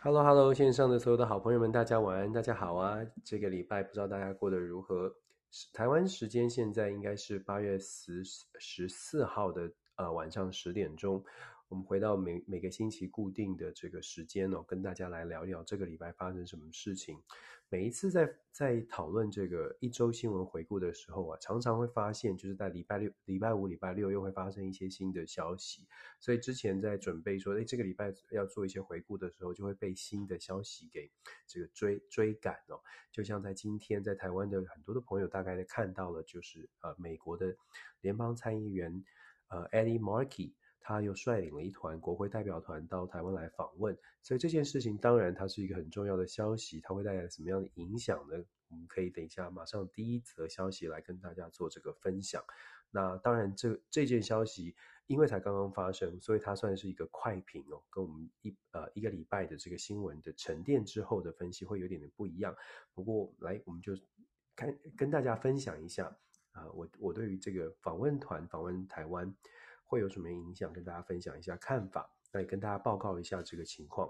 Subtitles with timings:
[0.00, 2.98] Hello Hello，线上的所有的好朋友们，大家晚安，大家好啊！
[3.24, 5.14] 这个礼拜不知道大家过得如何？
[5.72, 8.22] 台湾时间现在应该是八月十
[8.58, 11.24] 十四号的呃晚上十点钟。
[11.68, 17.18] 我们回到每每个星期固定的这个时间哦，跟大家来聊聊这个礼拜发生什么事情。
[17.70, 25.86] 每一次在在讨论这个一周新闻回顾的时候啊，常常会发现，就是在礼拜六、礼拜五、礼拜六又会发生一些新的消息。
[26.18, 31.10] 所以之前在准备说，哎，这个礼拜要做一些回顾的时候，就会被新的消息给
[31.46, 32.80] 这个追追赶哦。
[33.12, 37.54] 就像在今天，在台湾的很多的朋友大概看到了，就是呃，美国的
[38.00, 39.04] 联邦参议员
[39.48, 40.54] 呃，Eddie Markey。
[40.88, 48.42] 他又率领了一团国会代表团到台湾来访问，所以这件事情当然它是一个很重要的消息，它会带来什么样的影响呢？
[48.70, 52.42] 我们可以等一下马上第一则消息来跟大家做这个分享。
[52.90, 54.74] 那当然这这件消息
[55.08, 62.56] 因为才刚刚发生，所以它算是一个快评哦，跟我们一呃一个礼拜的这个新闻的沉淀之后的分析会有点点不一样。
[62.94, 63.92] 不过来我们就
[64.56, 66.16] 看跟大家分享一下
[66.52, 69.34] 啊、我我对于这个访问团访问台湾。
[69.88, 70.72] 会有什么影响？
[70.72, 74.08] 跟大家分享一下看法，来跟大家报告一下这个情况。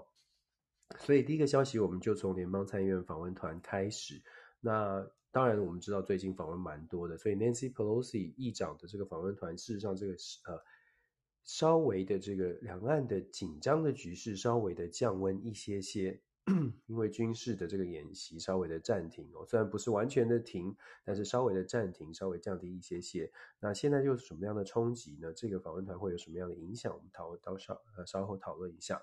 [0.97, 4.21] 所以第一个消息，我们就从联邦参议院访问团开始。
[4.59, 10.59] 那当然，我们知道最近访问蛮多的，所以 Nancy Pelosi 议长的这个访问团，事实上这个是呃
[11.43, 16.21] 稍微的这个两岸的紧张的局势稍微的降温一些些。
[16.87, 23.31] 因为军事的这个演习稍微的暂停哦，虽然不是完全的停，但是稍微的暂停，稍微降低一些些。
[23.59, 25.31] 那现在又是什么样的冲击呢？
[25.33, 26.91] 这个访问团会有什么样的影响？
[26.93, 29.01] 我们讨到稍呃稍后讨论一下。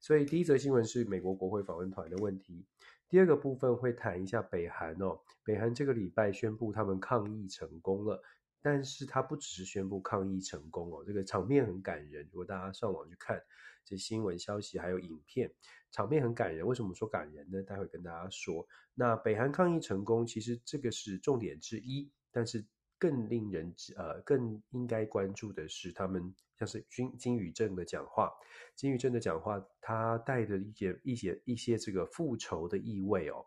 [0.00, 2.66] 所以第一则新闻是美国国会访问团的问题。
[3.08, 8.22] 第二个部分会谈一下北韩哦，北韩这个礼拜宣布他们抗议成功了。
[8.64, 12.28] 但是他不只是宣布抗议成功哦，这个场面很感人。
[12.30, 13.42] 如果大家上网去看
[13.84, 15.52] 这新闻消息，还有影片，
[15.90, 16.66] 场面很感人。
[16.66, 17.62] 为什么说感人呢？
[17.62, 18.66] 待会跟大家说。
[18.94, 22.10] 那北韩抗议成功，其实这个是重点之一。
[22.30, 22.64] 但是
[22.98, 28.32] 更令人呃更应该关注的是，他们像是金金宇正的讲话，
[28.74, 33.46] 金宇正的讲话，他带着一些一些一些这个复仇的意味哦，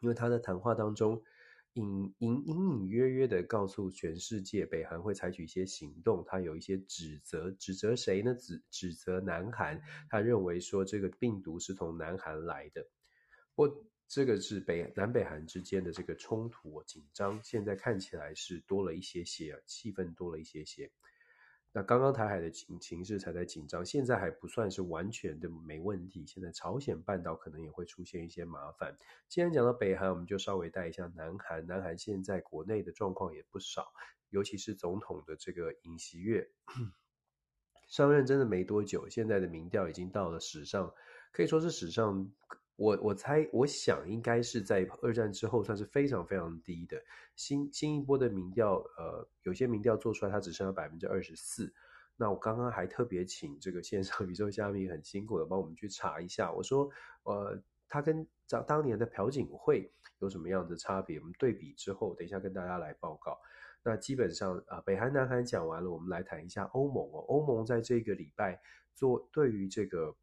[0.00, 1.22] 因为他的谈话当中。
[1.74, 6.24] 隐隐隐隐约约的告诉全世界，北韩会采取一些行动。
[6.26, 8.34] 他有一些指责，指责谁呢？
[8.34, 9.80] 指指责南韩。
[10.08, 12.86] 他认为说这个病毒是从南韩来的。
[13.54, 13.68] 不
[14.08, 20.90] 这个是北南北韩之间的这个冲突紧张，现在看起来是多了一些些，气氛多了一些些。
[21.72, 26.26] 那刚刚台海的情情势才在紧张，现在还不算是完全的没问题。
[26.26, 28.96] 现在朝鲜半岛可能也会出现一些麻烦。
[29.28, 31.66] 既然讲到北韩，我们就稍微带一下南韩。
[31.66, 33.92] 南韩现在国内的状况也不少，
[34.30, 36.50] 尤其是总统的这个尹锡悦
[37.88, 40.92] 上任真的没多久，现在的民调已经到了史上
[41.32, 42.32] 可以说是史上。
[42.80, 46.96] 我我猜，我想应该是在二战之后算是非常非常低的。
[47.36, 51.70] 新新一波的民调，呃，有些民调做出来，它只剩下百分之二十四。
[52.16, 56.50] 那我刚刚还特别请这个线上 宇宙嘉宾很辛苦的帮我们去查一下。
[56.50, 56.88] 我说，
[57.24, 61.18] 呃，他跟当当年的朴槿惠有什么样的差别？
[61.18, 63.38] 我们对比之后，等一下跟大家来报告。
[63.82, 67.20] 那基本上啊，北韩、南韩讲完了，我们来谈一下欧盟哦。
[67.28, 68.58] 欧盟在这个礼拜
[68.94, 70.16] 做对于这个。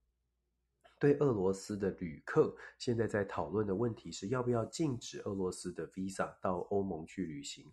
[1.00, 7.66] 对俄罗斯的旅客，现在在讨论的问题是要不要禁止俄罗斯的 Visa 到欧盟去旅行。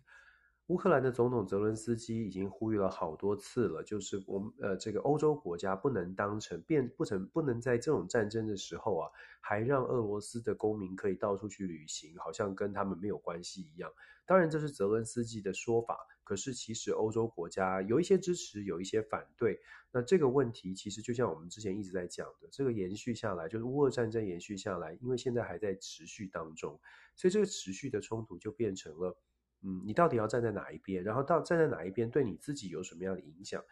[0.67, 13.91] 乌克兰的总统泽伦斯基已经呼吁了好多次了，就是我们呃这个欧洲国家不能当成变不成不能在这种战争的时候啊，还让俄罗斯的公民可以到处去旅行，好像跟他们没有关系一样。
[14.25, 19.61] 当然这是泽伦斯基的说法，可是其实欧洲国家有一些支持，有一些反对。
[19.91, 26.77] 那这个问题其实就像我们之前一直在讲的，这个延续下来就是乌俄战争延续下来，因为现在还在持续当中，
[27.15, 29.17] 所以这个持续的冲突就变成了。
[29.61, 31.03] 嗯，你到底要站在哪一边？
[31.03, 33.63] 然后到站在哪一边，对你自己有什么样的影响？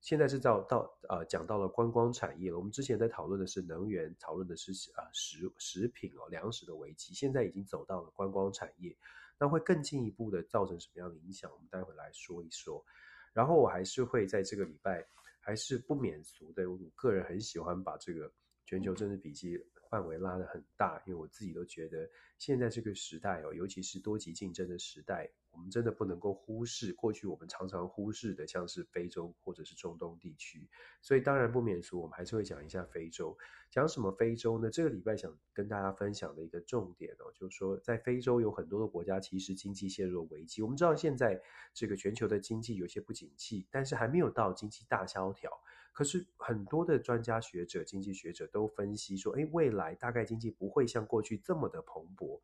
[0.00, 2.52] 现在是到到呃讲到了观光产业。
[2.52, 8.96] 我们之前在讨论的是能源，讨论的是啊食食品哦粮食的危机，现在已经走到了观光产业，
[9.38, 11.50] 那会更进一步的造成什么样的影响？
[11.52, 12.84] 我们待会来说一说。
[13.32, 15.06] 然后我还是会在这个礼拜，
[15.38, 18.32] 还是不免俗的，我个人很喜欢把这个
[18.64, 19.56] 全球政治笔记
[19.88, 22.08] 范围拉得很大，因为我自己都觉得
[22.38, 30.68] 现在这个时代哦，尤其是多级竞争的时代，我们真的不能够忽视过去我们常常忽视的，像是非洲或者是中东地区。
[31.02, 33.36] 所以当然不免俗，我们还是会讲一下非洲。
[33.68, 34.70] 讲什么非洲呢？
[34.70, 40.62] 这个礼拜想跟大家分享的一个重点哦，就是说在非洲有很多的国家其实经济陷入了危机。
[40.62, 41.42] 我们知道现在
[41.74, 45.50] 这个全球的经济有些不景气，但是还没有到经济大萧条。
[45.92, 52.40] 可是很多的专家学者、经济学者都分析说，诶，未来大概经济不会像过去这么的蓬勃。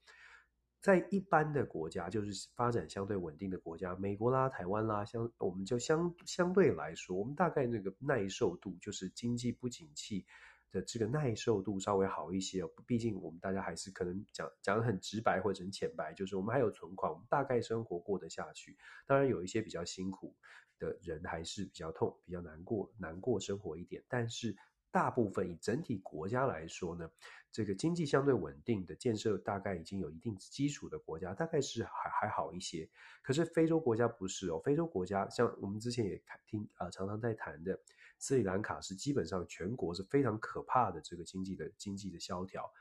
[0.84, 10.26] 在一般的国家，就是发展相对稳定的国家，美国啦、台湾啦，相我们就相相对来说，我们大概那个耐受度，就是经济不景气
[10.70, 12.62] 的这个耐受度稍微好一些。
[12.86, 18.76] 毕竟我们大家还是可能讲讲得很直白或者很浅白，就是我们还有存款，我们大概生活过得下去。
[19.06, 20.36] 当然有一些比较辛苦。
[20.76, 24.56] 的人还是比较痛、比较难过、难过生活一点，但是
[24.94, 27.10] 大部分以整体国家来说呢，
[27.50, 32.88] 这个经济相对稳定的建设，大概已经有一定基础的国家，大概是还还好一些。
[33.20, 37.76] 可是非洲国家不是哦，非洲国家像我们之前也听啊、常常在谈的
[38.20, 42.72] 斯里兰卡是基本上全国是非常可怕的这个经济的经济的萧条。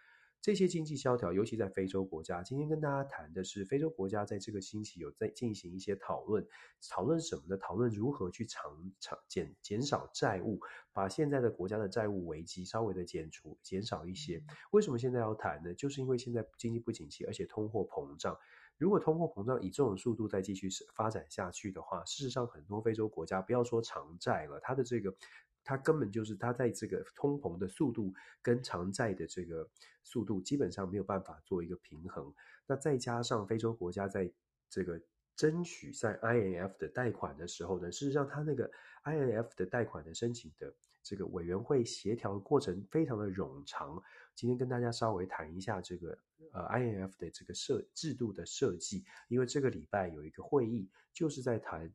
[0.44, 2.44] 这些经济萧条，尤其在非洲国家。
[2.44, 6.46] 今天跟大家谈的是非洲国家在这个星期有在进行一些讨论，
[6.90, 7.56] 讨论什么呢？
[7.56, 10.60] 讨论如何去偿偿减减少债务，
[10.92, 14.44] 把现在的国家的债务危机稍微的减除减少一些。
[14.72, 15.74] 为什么现在要谈呢？
[15.76, 18.38] 就是因为现在经济不景气，而且通货膨胀。
[18.78, 25.16] 如果通货膨胀以这种速度再继续发展下去的话，事实上很多非洲国家不要说偿债了，它的这个。
[25.64, 29.68] 它根本就是它在这个通膨的速度跟偿债的这个
[30.04, 32.34] 速度基本上没有办法做一个平衡。
[32.68, 34.32] 那再加上非洲国家在
[34.70, 35.02] 这个
[35.36, 38.70] 争取在 INF 的贷款的时候呢，事实上它那个
[39.06, 44.02] INF 的贷款的申请的这个委员会协调的过程非常的冗长。
[44.36, 46.18] 今天跟大家稍微谈一下这个
[46.52, 51.92] 呃 INF 的这个设制度的设计，因为这个礼拜有一个会议就是在谈。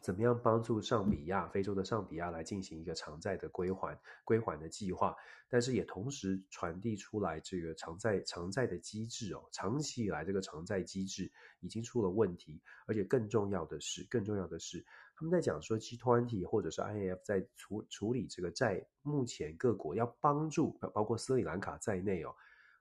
[0.00, 5.14] 怎么样帮助上比亚、非洲的上比亚来进行一个偿债的归还、归还的计划？
[5.48, 11.30] 但是也同时传递出来这个偿债、偿债的机制哦，长期以来这个偿债机制
[11.60, 14.84] 已经出了问题，而且更重要的是，更重要的是，
[15.16, 22.34] 他们在讲说 G20 或者是 IMF 在处处理这个债，目前各国要帮助，包括斯里兰卡在内哦，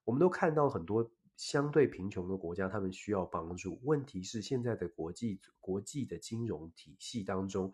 [0.03, 1.09] 我们都看到很多。
[1.37, 3.79] 相对贫穷的国家，他们需要帮助。
[3.83, 7.71] 问题是，现在的国际国际的金融体系当中。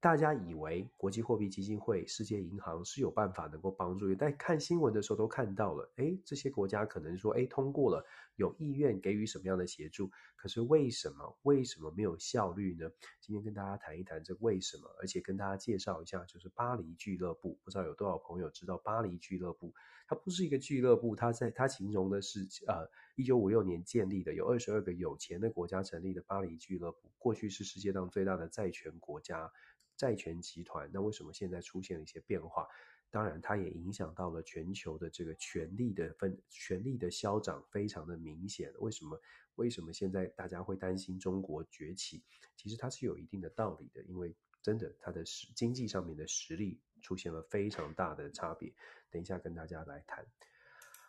[0.00, 8.02] 大家以为国际货币基金会、世界银行是有办法能够帮助，但看新闻的时候都看到了，诶，这些国家可能说，诶，通过了，
[8.36, 12.90] 有意愿给予什么样的协助，可是为什么为什么没有效率呢？
[13.20, 19.74] 今天跟大家谈一谈这为什么，而且跟大家介绍一下，就是巴黎俱乐部，不知道有多少朋友知道巴黎俱乐部？
[20.08, 29.52] 它不是一个俱乐部，它在它形容的是，呃，一九五六年建立的，有二十二个有钱的国家成立的巴黎俱乐部，过去是世界上最大的债权国家。
[30.00, 32.66] 债权集团，那为什么现在出现了一些变化？
[33.10, 38.72] 当然，它也影响到了全球的这个权力的分，权力的消长非常的明显。
[38.78, 39.20] 为什么？
[39.56, 42.22] 为什么现在大家会担心中国崛起？
[42.56, 48.72] 其实它是有一定的道理的，因为真的它的实经济上面的实力出现了非常大的差别。
[49.10, 50.24] 等一下跟大家来谈。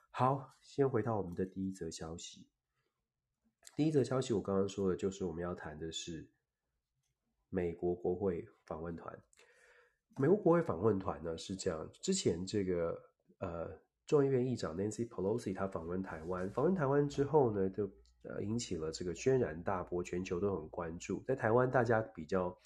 [0.10, 2.46] 好，先回到我们的第一则消息。
[3.74, 6.28] 第一则消息我刚刚说的就是我们要谈的是。
[7.52, 9.14] 美国国会访问团，
[10.18, 12.98] 美国国会访问团呢是这样，之前这个
[13.40, 13.70] 呃
[14.08, 17.92] 众议院议长 Nancy Pelosi 他访问台湾，访问台湾之后呢，就
[18.24, 21.22] 呃引起了这个轩然大波，全球都很关注。
[21.28, 22.58] 在台湾，大家比较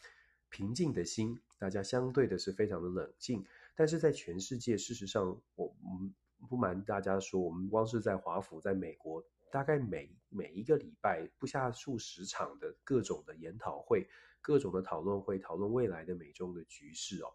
[0.50, 3.44] 平静的心，大家相对的是非常的冷静，
[3.76, 6.14] 但是在全世界，事实上，我我们
[6.48, 14.08] 不瞒大家说，我们光是在华府，在美国，大概每每一个礼拜不下数十场的各种的研讨会。
[14.46, 17.28] 各种的讨论会讨论未来的美中的局势哦。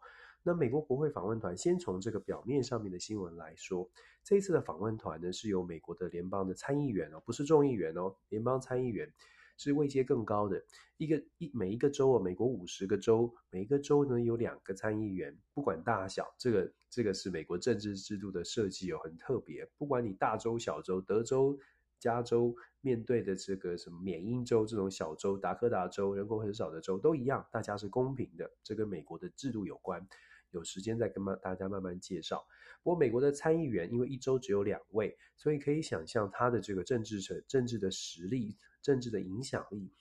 [0.45, 3.91] 那美国国会访问团先从这个表面上面的新闻来说，
[4.23, 9.13] 这一次的访问团呢是由美国的联邦的参议员哦，不是众议员哦，联邦参议员
[9.57, 10.63] 是位阶更高的
[10.99, 21.59] 一个一每一个州哦，美国五十个州，每一个州呢有两个参议员，不管大小，这个这个是美国政治制度的设计哦，很特别，不管你大州小州，德州。
[22.01, 30.07] 加州面对的这个什么缅因州这种小州，达科达州人口很少的州都一样，大家是公平的，这跟美国的制度有关。
[30.53, 32.45] 有时间再跟大家慢慢介绍。
[32.83, 39.93] 不过美国的参议员因为一州只有两位，所以可以想象他的这个政治的政治的实力、政治的影响力，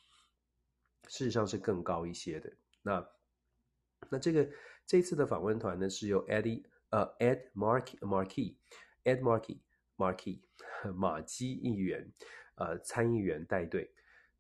[1.07, 2.51] 事实上是更高一些的。
[2.81, 3.07] 那
[4.09, 4.49] 那这个
[4.87, 8.55] 这次的访问团呢，是由 Eddie 呃 Ed Mark Markey
[9.03, 10.39] Ed Markey，Markey
[10.95, 12.11] 马基议员，
[12.59, 13.89] 呃，参议员带队。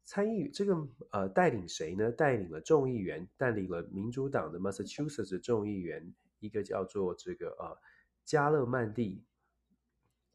[0.05, 2.11] 参议这个呃带领谁呢？
[2.11, 7.77] 带领了众议员，带领了民主党的 Massachusetts 众议员，一个叫做这个呃
[8.25, 9.23] 加勒曼蒂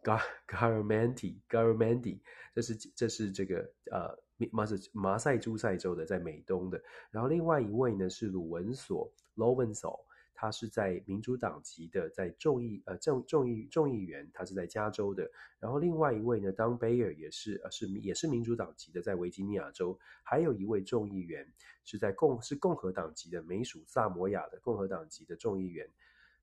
[0.03, 2.21] Gar Garamendi Garamendi，
[2.55, 4.17] 这是这是这个呃
[4.53, 6.81] 马萨马赛诸塞州的，在美东的。
[7.11, 10.01] 然后另外一位呢是鲁文索 Lowenthal
[10.45, 15.27] 他是在民主党籍的，在众议呃众众议众议员，他是在加州的。
[15.59, 19.99] 然后另外一位呢，Don Beyer 也是呃是也是民主党籍的，在维吉尼亚州。
[20.23, 21.51] 还有一位众议员
[21.87, 25.89] 是在共是共和党籍的美属萨摩亚的共和党籍的众议员。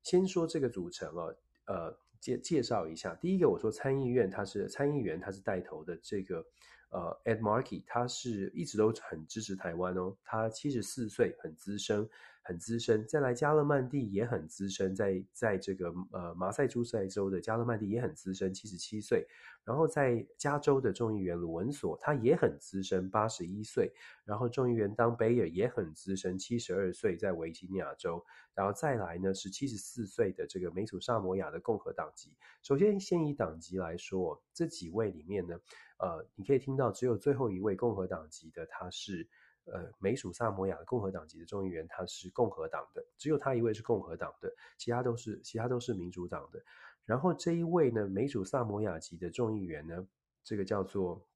[0.02, 3.14] 先说这个组成哦，呃介介绍一下。
[3.14, 6.44] 第一个我说参议院他是参议员，他是带头的这个。
[6.90, 12.10] 呃，Ed Markey 他是一直都很支持台湾哦，他七十四岁，很资深，
[12.42, 13.06] 很资深。
[13.08, 19.28] 再来加勒曼蒂也很资深，在在这个呃马赛诸塞州的加勒曼蒂也很资深，七十七岁。
[19.64, 23.92] 然后在加州的众议员鲁文索他也很资深，八十一岁。
[24.26, 28.24] 然后众议员当贝尔也很资深，七十二岁，在维吉尼亚州。
[28.54, 32.36] 然后再来呢是七十四岁的这个美属萨摩亚的共和党籍。
[32.64, 35.56] 首先先以党籍来说，这几位里面呢。
[36.02, 39.30] 呃，你可以听到只有最后一位共和党籍的，他是
[39.66, 46.62] 呃美属萨摩亚的共和党籍的众议员，他是共和党的，只有他一位是共和党的，其他都是其他都是民主党的。
[47.06, 50.08] 然后这一位呢，美属萨摩亚籍的众议员呢，
[50.44, 51.28] 这个叫做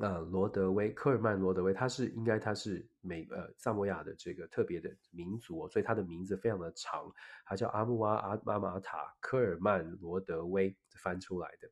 [0.00, 7.12] 呃罗德威科尔曼罗德威，他是应该他是美呃萨摩亚的这个特别的民族，所以他的名字非常的长，
[7.44, 11.68] 他叫阿穆阿阿阿马塔科尔曼罗德威翻出来的。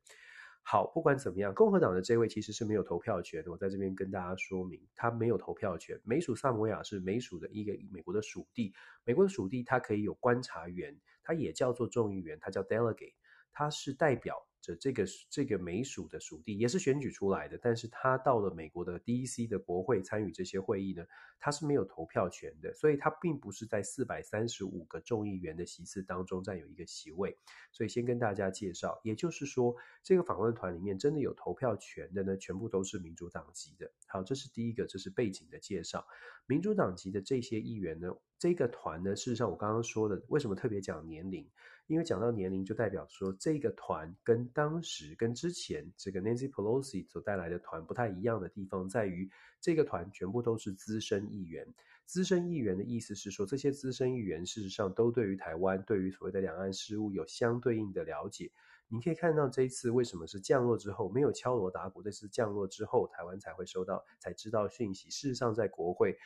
[0.63, 3.51] 好，不管怎么样，共和党的这位其实是没有投票权的。
[3.51, 5.99] 我在这边跟大家说明，他没有投票权。
[6.03, 13.15] 美属萨摩亚是美属的一个美国的属地，美国的属地它可以有观察员，它也叫做众议员，它叫 delegate，
[13.51, 14.35] 它是代表。
[14.61, 19.47] 这这个这个美属的属地也是选举出来的，但是他到了美国的 D.C.
[19.47, 21.03] 的国会参与这些会议呢，
[21.39, 27.35] 他是没有投票权的，所以他并不是在四百三十五个众议员的席次当中占有一个席位。
[27.71, 33.91] 所以先跟大家介绍，也就是说，这个访问团里面真的有投票权的呢，全部都是民主党籍的。
[34.05, 36.05] 好，这是第一个，这是背景的介绍。
[36.45, 41.49] 民主党籍的这些议员呢，这个团呢，事实上我刚刚说的，为什么特别讲年龄？
[41.87, 51.67] 因为讲到年龄，就代表说这个团跟当时跟之前这个 Nancy Pelosi 所带来的团不太一样的地方，在于这个团全部都是资深议员。
[52.05, 58.51] 资深议员的意思是说，这些资深议员事实上都对于台湾、对于所谓的两岸事务有相对应的了解。
[58.87, 65.09] 你可以看到这一次为什么是降落之后没有敲锣打鼓，这次降落之后台湾才会收到才知道讯息。
[65.09, 66.17] 事实上，在国会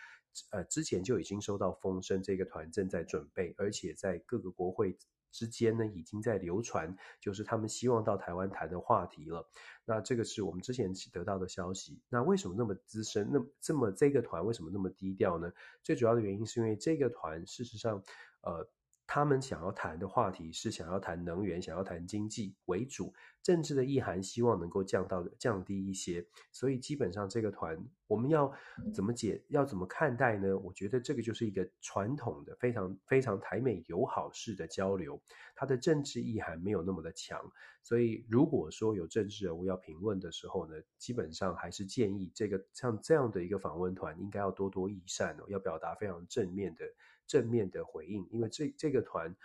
[0.52, 4.96] 呃之前就已经收到风声，这个团正在准备，而且在各个国会。
[5.36, 9.46] 之间呢，已经在流传，就是他们希望到台湾谈的话题了。
[9.84, 12.00] 那这个是我们之前得到的消息。
[12.08, 13.30] 那为什么那么资深？
[13.30, 15.51] 那这么这个团为什么那么低调呢？
[15.84, 18.01] 最主要的原因是因为这个团事实上，
[18.39, 18.65] 呃。
[19.08, 28.52] 他们想要谈的话题是想要谈能源，想要谈经济为主，政治的意涵希望能够降到降低一些，所以基本上这个团我们要
[28.94, 30.58] 怎么解，要怎么看待呢？
[30.58, 35.22] 我觉得这个就是一个传统的非常非常台美友好式的交流，
[35.56, 37.40] 它的政治意涵没有那么的强，
[37.84, 46.86] 所以如果说有政治人物要评论的时候呢，基本上还是建议这个像这样的一个访问团应该要多多益善哦，要表达非常正面的。
[47.27, 49.36] 正面的回应，因为这这个团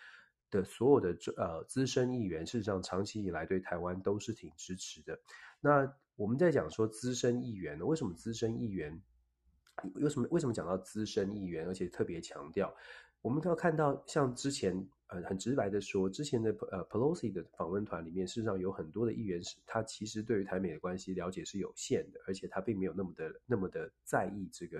[0.50, 5.18] 的所有的这呃资深议员，事实上长期以来对台湾都是挺支持的。
[5.60, 9.00] 那我们在讲说资深议员呢，为什么资深议员？
[9.94, 12.76] 为什么为什么讲到资深议员，而且特别强调？
[13.22, 24.78] 我们要看到，像之前呃很直白的说，之前的呃 Pelosi 的访问团里面，事实上有很多的议员是，他其实对于台美的关系了解是有限的，而且他并没有那么的那么的在意这个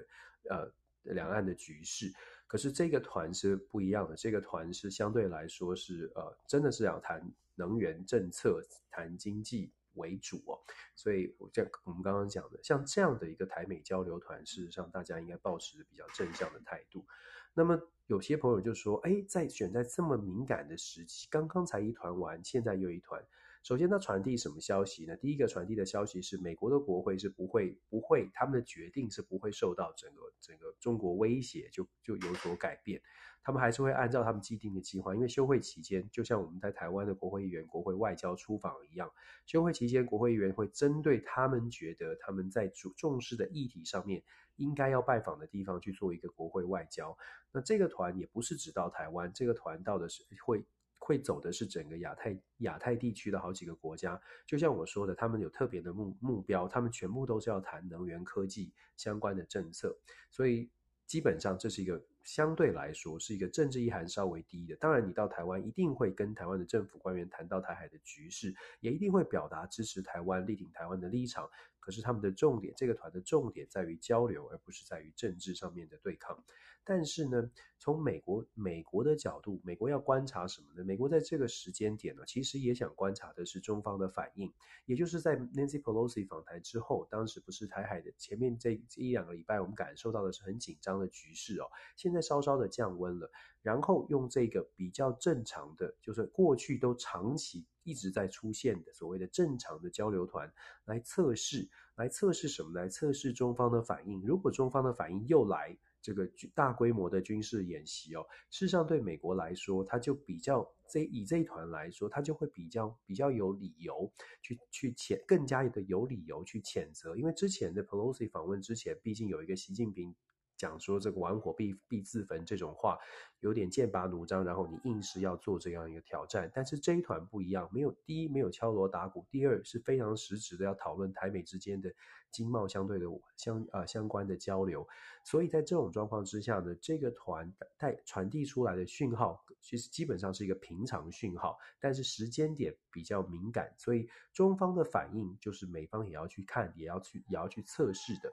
[0.50, 0.70] 呃
[1.02, 2.12] 两岸的局势。
[2.50, 7.22] 可是这个团是不一样的，这个团是相对来说是呃，真的是要谈
[7.54, 10.58] 能源政策、谈经济为主哦。
[10.96, 17.06] 所以，我这我们刚刚讲的，像这样的一个台美交流团，事实上大家应该抱持比较正向的态度。
[17.54, 23.24] 那么，有些朋友就说：“哎，在选在这么敏感的时期，刚刚才一团完，现在又一团。”
[23.62, 25.14] 首先，它传递什么消息呢？
[25.16, 33.02] 第一个传递的消息是，美国的国会是不会不会，他们的决定是不会受到整个整个中国威胁就就有所改变，
[33.42, 35.14] 他们还是会按照他们既定的计划。
[35.14, 39.12] 因为休会期间，就像我们在台湾的国会议员国会外交出访一样，
[39.44, 44.22] 休会期间，国会议员会针对他们觉得他们在主重视的议题上面
[44.56, 47.14] 应该要拜访的地方去做一个国会外交。
[47.52, 50.64] 那这个团也不是只到台湾，这个团到的是会。
[51.00, 54.20] 会走的是整个亚太亚太地区的好几个国家。
[54.46, 59.98] 就像我说的，他们有特别的目目标，他们全部都是要谈能源科技相关的政策，
[60.30, 60.70] 所以
[61.04, 62.00] 基本上这是一个。
[62.22, 71.48] 相对来说是一个政治意涵稍微低的，当然你到台湾一定会跟台湾的政府官员谈到台海的局势，也一定会表达支持台湾、力挺台湾的立场。
[71.80, 76.44] 可是他们的重点，这个团的重点在于交流，而不是在于政治上面的对抗。
[76.82, 80.82] 但是呢，从美国美国的角度，美国要观察什么呢？
[80.82, 84.52] 美国在这个时间点呢，其实也想观察的是中方的反应，
[84.86, 93.30] 也就是在 Nancy Pelosi 访台之后，当时不是台海的前面这一两个礼拜，我们感受到的是很紧张的局势哦，现在稍稍的降温了，
[93.62, 100.50] 然后用这个比较正常的，就是过去都长期一直在出现的所谓的正常的交流团
[100.86, 102.72] 来测试，来测试什么？
[102.72, 104.20] 来测试中方的反应。
[104.22, 105.76] 如果中方的反应又来。
[106.02, 114.10] 这个大规模的军事演习哦，事实上对美国来说，他就比较这以这一团来说，他就会比较比较有理由
[114.42, 120.14] 去去谴更加的有理由去谴责，因为之前的 Pelosi 访问之前，毕竟有一个习近平。
[120.60, 122.98] 讲说这个玩火必必自焚这种话，
[123.40, 126.50] 有点剑拔弩张，然后你硬是要做这样一个挑战。
[126.54, 131.90] 但是这一团不一样，没有第一没有敲锣打鼓，第二是非常实质的要讨论台美之间的
[132.30, 134.86] 经贸相对的相啊相关的交流。
[135.24, 148.30] 所以在这种状况之下呢，这个团带传递出来的讯号，其实基本上是一个平常讯号，但是时间点比较敏感，所以中方的反应就是美方也要去看，也要去也要去测试的。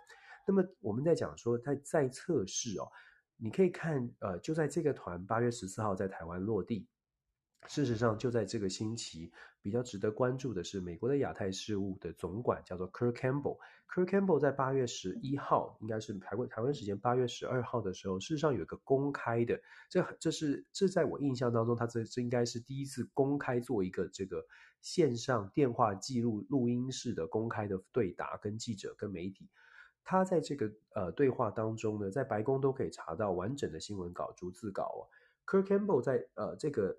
[0.48, 2.90] 那么我们在讲说，在在测试哦，
[3.36, 6.88] 你可以看，呃，就在这个团八月十四号在台湾落地。
[7.68, 9.30] 事实上，就在这个星期，
[9.62, 13.58] 比较值得关注的是，美国的亚太事务的总管叫做 Kirk Campbell。
[13.94, 24.46] Kirk Campbell 在八月十一号，应该是台湾台湾时间八月十二号的时候，事实上有一个公开的，这这是这在我印象当中，他这这应该是第一次公开做一个这个
[24.82, 29.50] 线上电话记录录音室的公开的对答，跟记者跟媒体。
[30.10, 35.04] 他在这个呃对话当中呢，在白宫都可以查到完整的新闻稿、逐字稿啊。
[35.46, 36.96] Kirk Campbell 在呃这个。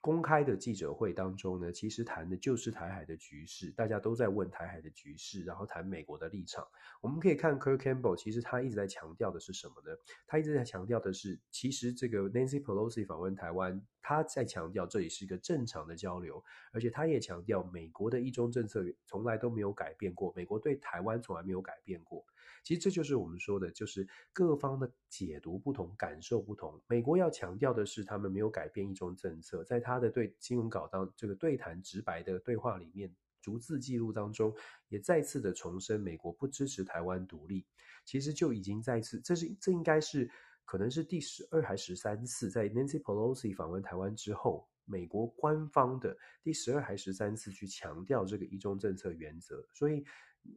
[0.00, 6.66] 公开的记者会当中呢，其实谈的就是台海的局势，大家都在问台海的局势，然后谈美国的立场。
[7.02, 9.94] 我们可以看 Kurt Campbell，其实他一直在强调的是什么呢？
[10.26, 22.24] 他一直在强调的是，其实这个 Nancy Pelosi 访问台湾，他在强调这里是一个正常的交流，而且他也强调美国的一中政策从来都没有改变过，美国对台湾从来没有改变过。
[22.62, 26.78] 其实这就是我们说的，就是各方的解读不同，感受不同。
[26.86, 34.54] 美国要强调的是，他们没有改变一中政策，在他他的对新闻稿当这个对谈直白的对话里面，逐字记录当中，
[34.88, 37.66] 也再次的重申美国不支持台湾独立。
[38.04, 40.30] 其实就已经再次，这是这应该是
[40.64, 50.04] 可能是第十二还十三次，在 Nancy Pelosi 访问台湾之后，美国官方的第十二还十三次去强调这个一中政策原则，所以。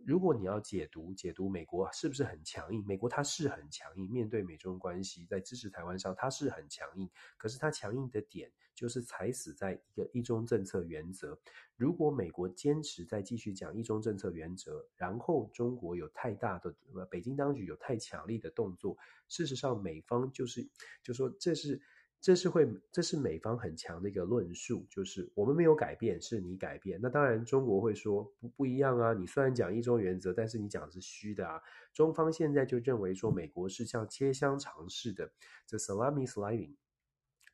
[0.06, 2.84] 如果你要解读解读美国是不是很强硬？
[2.86, 7.10] 美国它是很强硬，面对美中关系，在支持台湾上它是很强硬。
[7.38, 11.38] 可是它强硬的点就是踩死在一个一中政策原则。
[11.76, 16.74] 如果美国坚持再继续讲一中政策原则，然后中国有太大的，
[17.10, 20.68] 北京当局有太强力的动作，事实上美方就是
[21.02, 21.82] 就说这是。
[22.24, 26.98] 这是会，这是美方很强的一个论述，就是我们没有改变，是你改变。
[27.04, 29.14] 那当然，中国会说不不一样啊。
[29.14, 31.62] 你虽然讲一中原则，但是你讲的是虚的啊。
[31.94, 35.30] 中方现在就认为说，美国是像切香肠似的，
[35.68, 36.76] 这 salami slicing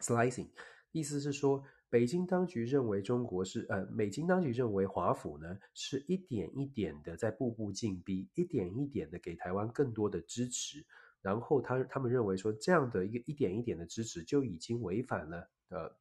[0.01, 0.49] slicing，
[0.91, 10.85] 意思是说，北京当局认为中国是呃，美京当局认为华府呢是一点一点的在步步进逼，一点一点的给台湾更多的支持。
[11.21, 15.91] 然后他他们认为说，这样的一个一点一点的支持就已经违反了呃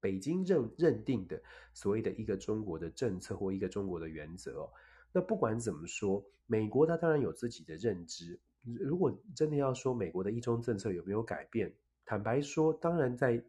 [0.00, 1.42] 北京认认定的
[1.74, 4.70] 所谓的一个中国的政策或一个中国的原则哦。
[5.12, 8.40] 那不管怎么说，美国它当然有自己的认知。
[8.62, 13.44] 如果真的要说美国的一中政策有没有改变，坦白说，当然在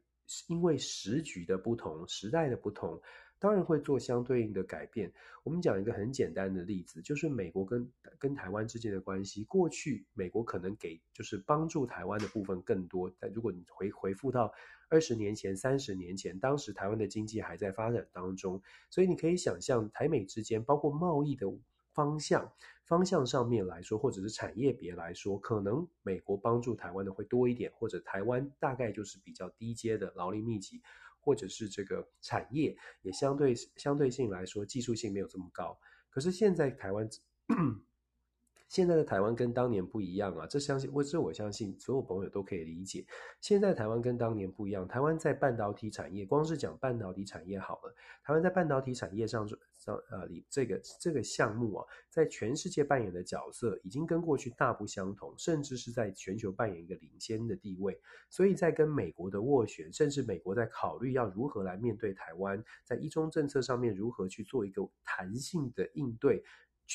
[0.48, 3.00] 因为时局的不同、时代的不同。
[3.44, 5.12] 当然会做相对应的改变。
[5.44, 9.44] 我们讲一个很简单的例子，就是美国跟跟台湾之间的关系。
[9.44, 14.50] 过去美国可能给就是帮助台湾的部分更多，但如果你回回复到
[14.88, 21.46] 二十年前、三十年前，当时台湾的经济还在发展当中，所以你可以想象台美之间，包括贸易的
[21.92, 22.50] 方向
[22.86, 30.82] 方向上面来说，或者是产业别来说，可能美国帮助台湾的会多一点，或者台湾大概就是比较低阶的劳力密集。
[31.24, 37.10] 或者是这个产业也相对相对性来说技术性没有这么高，可是现在台湾，
[38.74, 43.06] 现在的台湾跟当年不一样啊，这相信我，这我相信所有朋友都可以理解。
[43.40, 57.96] 现在台湾跟当年不一样，台湾在半导体产业，光是讲半导体产业好了，台湾在半导体产业上上呃里这个这个项目啊，在全世界扮演的角色已经跟过去大不相同，甚至是在全球扮演一个领先的地位。
[58.32, 66.44] 所以在跟美国的斡旋，甚至美国在考虑要如何来面对台湾，在一中政策上面如何去做一个弹性的应对。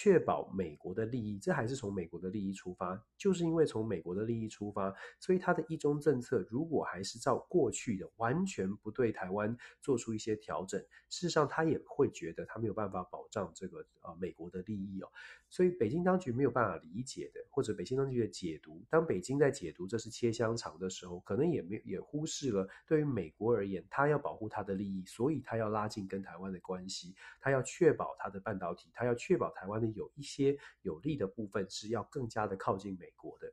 [0.00, 3.04] 确保美国的利益，这还是从美国的利益出发。
[3.16, 15.08] 就是因为从美国的利益出发，所以他的一中政策如果还是照过去的，完全不对台湾做出一些调整，事实上他也会觉得他没有办法保障这个呃美国的利益哦。
[15.50, 33.52] 所以北京当局没有办法理解的，或者北京当局的解读，当北京在解读这是切香肠的时候，可能也没也忽视了对于美国而言，他要保护他的利益，所以他要拉近跟台湾的关系，他要确保他的半导体，他要确保台湾的有一些有利的部分是要更加的靠近美国的，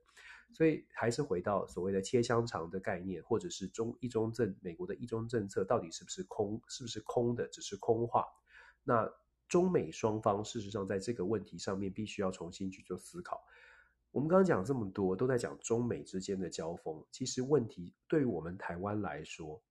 [0.52, 8.26] 所以还是回到所谓的切香肠的概念，或者是中一中政美国的一中政策到底是不是空，是不是空的，只是空话，
[8.84, 9.12] 那。
[9.48, 13.40] 中美双方事实上在这个问题上面必须要重新去做思考。
[14.10, 17.06] 我们刚刚讲这么多，都在讲中美之间的交锋。
[17.12, 19.62] 其实问题对于我们台湾来说，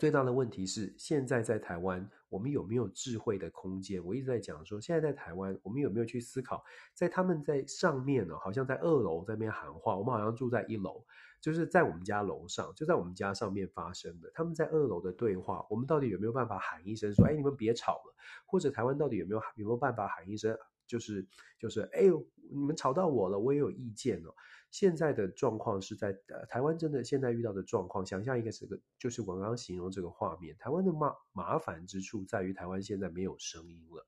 [0.00, 4.02] 最大的问题是现在在台湾，我们有没有智慧的空间？
[4.02, 11.04] 我一直在讲说，现在在台湾，我们有没有去思考，在他们在上面呢，好像在二楼在那边喊话，我们好像住在一楼。
[11.38, 14.30] 就是在我们家楼上，就在我们家上面发生的。
[14.34, 18.14] 他们在二楼的对话，我们到底有没有办法喊一声说：“哎，你们别吵了。”
[18.46, 20.56] 或者台湾到底有没有有没有办法喊一声，
[20.90, 21.24] 就是
[21.56, 24.34] 就是“哎呦，你们吵到我了，我也有意见哦。”
[24.72, 26.12] 现在的状况是在，
[26.48, 34.04] 台湾真的现在遇到的状况，想象一个这个，就是我刚刚形容这个画面，台湾的麻麻烦之处在于台湾现在没有声音了。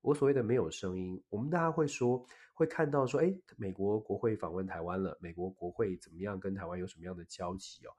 [0.00, 7.90] 我所谓的没有声音，我们大家会说，会看到说，诶，美国国会访问台湾了，美国国会怎么样跟台湾有什么样的交集哦？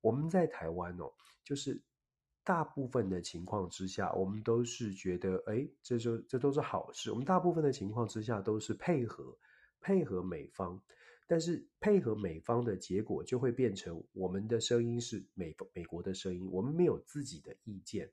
[0.00, 1.10] 我们在台湾哦，
[1.42, 1.82] 就是
[2.48, 7.10] 大部分的情况之下，我们都是觉得，哎，这就这都是好事。
[7.10, 9.36] 我们大部分的情况之下都是配合
[9.82, 10.80] 配合美方，
[11.26, 18.10] 但是配合美方的结果就会变成我们的声音是美美国的声音，我们没有自己的意见。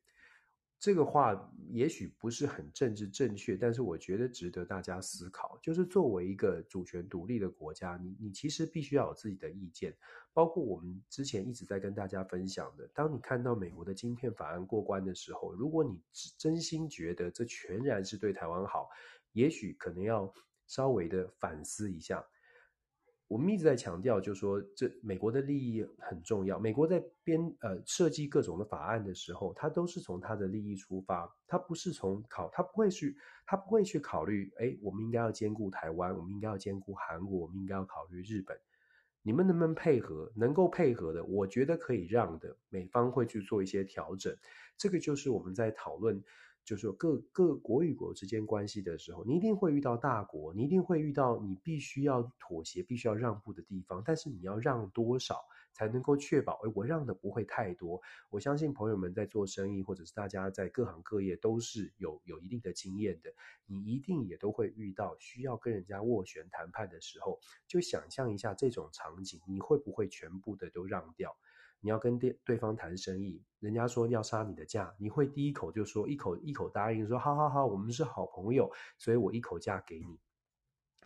[0.77, 5.57] 这个话也许不是很政治正确，但是我觉得值得大家思考。
[5.63, 9.95] 就是作为一个主权独立的国家，你你其实必须要有自己的意见。
[10.31, 15.99] 包括我们之前一直在跟大家分享的，当你看到美国的晶片法案过关的时候，如果你
[16.37, 18.89] 真心觉得这全然是对台湾好，
[19.31, 20.31] 也许可能要
[20.67, 22.23] 稍微的反思一下。
[23.27, 26.59] 我们一直在强调，就是说，这美国的利益很重要。
[26.59, 38.55] 美国在编呃设计各种的法案的时候，它都是从它的利益出发，它不是从考，它不会去，它不会去考虑，哎，我们应该要兼顾台湾，我们应该要兼顾韩国，我们应该要考虑日本。
[39.23, 40.31] 你们能不能配合？
[40.35, 44.31] 能够配合的，我觉得可以让的，美方会去做一些调整。
[44.77, 46.23] 这个就是我们在讨论。
[46.65, 54.01] 就是说各各国与国之间关系的时候，你一定会遇到大国，你一定会遇到你必须要妥协、必须要让步的地方。
[54.03, 56.59] 但是你要让多少才能够确保？
[56.63, 58.01] 诶，我让的不会太多。
[58.31, 63.31] 我相信朋友们在做生意，或者是大家在各行各业都是有有一定的经验的。
[63.67, 71.35] 你一定也都会遇到需要跟人家斡旋谈判的时候，就想象一下这种场景，你会不会全部的都让掉？
[71.85, 80.17] 你要跟对对方谈生意，人家说要杀你的价，你会第一口就说一口一口答应说好好好，我们是好朋友，所以我一口价给你。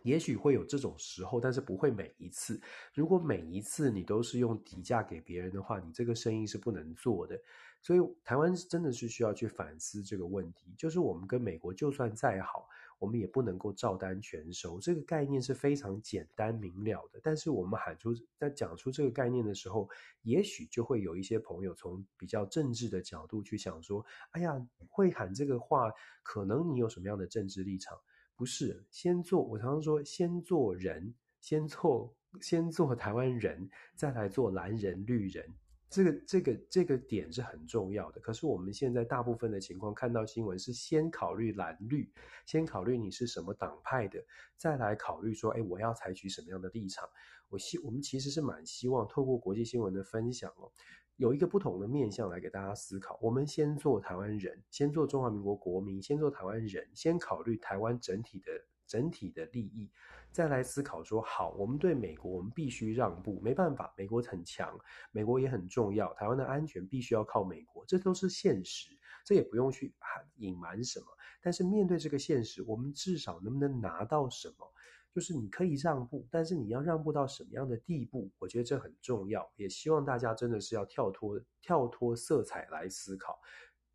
[0.04, 2.58] 也许会有这种时候，但是不会每一次。
[2.94, 7.38] 如果每一次你都是用底价给别人的话，你这个生意是不能做的。
[7.82, 12.66] 所以台湾真的是需要去反思这个问题，就是我们跟美国就算再好。
[13.00, 17.18] 我们也不能够照单全收，这个概念是非常简单明了的。
[17.20, 19.88] 但是我们喊出在讲出这个概念的时候，
[20.22, 24.54] 也许就会有一些朋友从比较政治的角度去想说：“哎呀，
[24.88, 25.90] 会喊这个话，
[26.22, 27.98] 可能你有什么样的政治立场？”
[28.36, 35.54] 不是，先做，我常常说，先做人，先做，先做台湾人，再来做蓝人绿人。
[35.90, 42.08] 这个这个这个点是很重要的，可是我们现在大部分的情况看到新闻是先考虑蓝绿，
[42.46, 44.24] 先考虑你是什么党派的，
[44.56, 47.08] 再来考虑说，哎，我要采取什么样的立场。
[47.48, 50.70] 我希我们其实是蛮希望透过国际新闻的分享哦，
[51.16, 53.18] 有一个不同的面向来给大家思考。
[53.20, 58.46] 我们先做台湾人，先做中华民国国民，先做台湾人，先考虑台湾整体的。
[58.86, 59.88] 整体的利益，
[60.32, 64.78] 再来思考说，好，我们对美国，我们必须让步，没办法，美国很强，
[65.10, 68.90] 美国也很重要，台湾的安全必须要靠美国，这都是现实，
[69.24, 69.92] 这也不用去
[70.36, 71.06] 隐瞒什么。
[71.42, 74.72] 但是面对这个现实，我们至少能不能拿到什么？
[75.12, 78.30] 就是你可以让步，但是你要让步到什么样的地步？
[78.38, 79.50] 我觉得这很重要。
[79.56, 83.36] 也希望大家真的是要跳脱跳脱色彩来思考，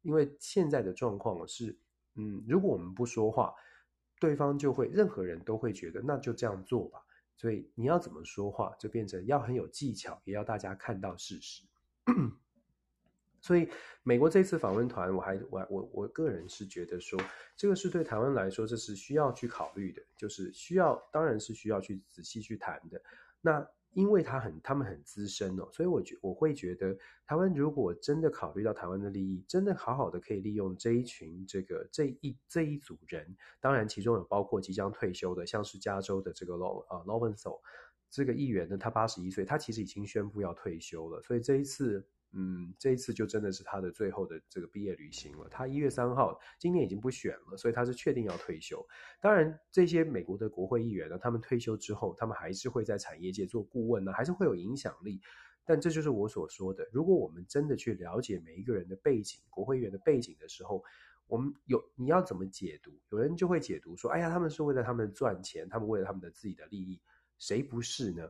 [0.01, 1.79] 因为现在的状况是，
[2.15, 3.55] 嗯，如果我们不说话，
[4.19, 6.99] 对方就会任何人都会觉得那就这样做吧。
[7.37, 11.63] 所以你要怎么说话，就变成要很有技巧，也要大家看到事实。
[13.41, 13.69] 所以，
[14.01, 17.19] 美国这次访问团，我还我我我个人是觉得说，
[17.55, 22.99] 这个是对台湾来说，这是需要去考虑的，就是需要，当然是需要去仔细去谈的。
[23.41, 37.59] 那因为他很，他们很资深哦，所以我觉我会觉得，台湾如果真的考虑到台湾的利益，真的好好的可以利用这一群这个这一这一组人，当然其中有包括即将退休的，像是加州的这个 law 啊 lawen so
[38.09, 42.05] 这个议员呢，他八十一岁，他其实已经宣布要退休了，所以这一次。
[42.37, 45.47] 嗯，这一次就真的是他的最后的这个毕业旅行了。
[45.49, 48.85] 他一月三号，今年已经不选了，所以他是确定要退休。
[49.21, 55.21] 当然，这些美国的国会议员呢，他们退休之后，他们还是会在产业界做顾问呢，还是会有影响力。
[55.63, 60.83] 但这就是我所说的，如果我们真的去了解每一个人的背景，国会议员的背景的时候，
[61.27, 62.91] 我们有你要怎么解读？
[63.11, 67.01] 有人就会解读说：“哎呀，他们是为了他们赚钱，他们为了他们的自己的利益，
[67.37, 68.29] 谁不是呢？”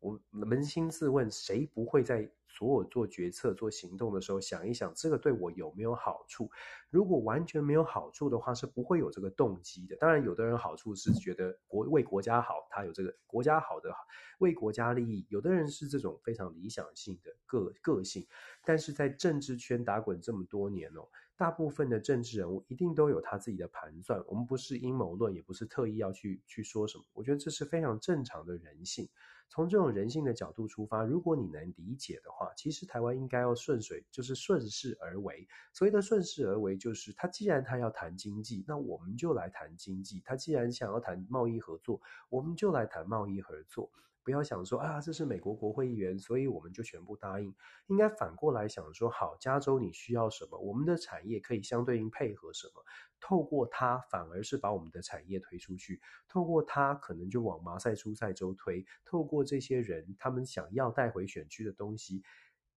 [0.00, 6.50] 我扪心自问，谁不会在所有做决策、做行动的时候想一想，这个对我有没有好处？
[6.90, 9.96] 如果完全没有好处的话，是不会有这个动机的。
[9.96, 13.90] 当然，有的人好处是觉得国为国家好，他有这个国家好的
[14.38, 15.26] 为国家利益。
[15.30, 18.26] 有的人是这种非常理想性的个个性，
[18.62, 24.22] 但是在政治圈打滚这么多年哦，大部分的政治人物一定都有他自己的盘算。
[24.26, 27.04] 我们不是阴谋论，也不是特意要去去说什么。
[27.14, 29.08] 我觉得这是非常正常的人性。
[29.52, 35.46] 从这种人性的角度出发，如果你能理解的话，其实台湾应该要顺水，就是顺势而为。
[35.74, 43.90] 所谓的顺势而为，就是他既然他要谈经济，那我们就来谈经济；他既然想要谈贸易合作，我们就来谈贸易合作。
[44.24, 47.54] 不要想说啊，这是美国国会议员，所以我们就全部答应。
[47.86, 52.84] 应该反过来想说，好，加州你需要什么，我们的产业可以相对应配合什么。
[53.20, 56.00] 透过它，反而是把我们的产业推出去。
[56.28, 58.84] 透过它，可能就往马赛诸塞州推。
[59.04, 62.22] 透过这些人，他们想要带回选区的东西，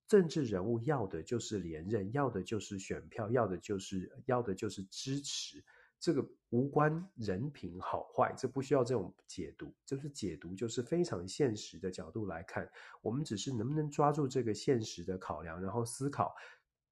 [0.08, 5.64] 政治人物要的就是连任，要的就是选票，要的就是要的就是支持。
[6.00, 12.70] 这个无关人品好坏，这不需要这种解读，就是解读就是非常现实的角度来看，
[13.02, 16.36] 我们只是能不能抓住这个现实的考量，然后思考，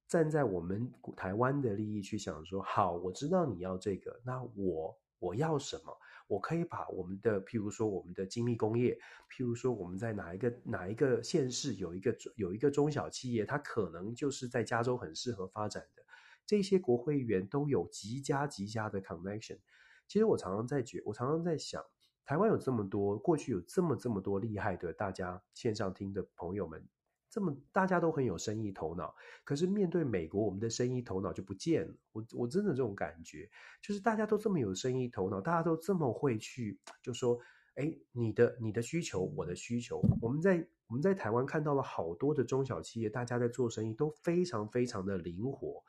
[0.08, 5.96] 站在我们台湾的利益去想说，好，我知道你要这个，那我我要什么？
[6.28, 8.98] 我可以把我们的，譬如说我们的精密工业，
[9.30, 16.03] 譬如说我们在哪一个哪一个县市有一个有一个中小企业，它可能就是在加州很适合发展的。
[16.46, 19.60] 这些国会议员都有极佳极佳的 connection。
[20.08, 21.84] 其实我常常在觉，我常常在想，
[22.26, 26.86] 台湾有这么多，过去有这么这么多厉害的，大家线上听的朋友们，
[27.30, 29.16] 这么大家都很有生意头脑。
[29.44, 31.96] 可是面对美国，我们的生意头脑就不见了。
[32.12, 33.50] 我我真的这种感觉，
[33.82, 37.40] 就是大家都这么有生意头脑，大家都这么会去，就说，
[37.76, 45.84] 哎，你的你的需求，我的需求，我们在我们在台湾看到了好多的中小企业，大家在做生意都非常非常的灵活。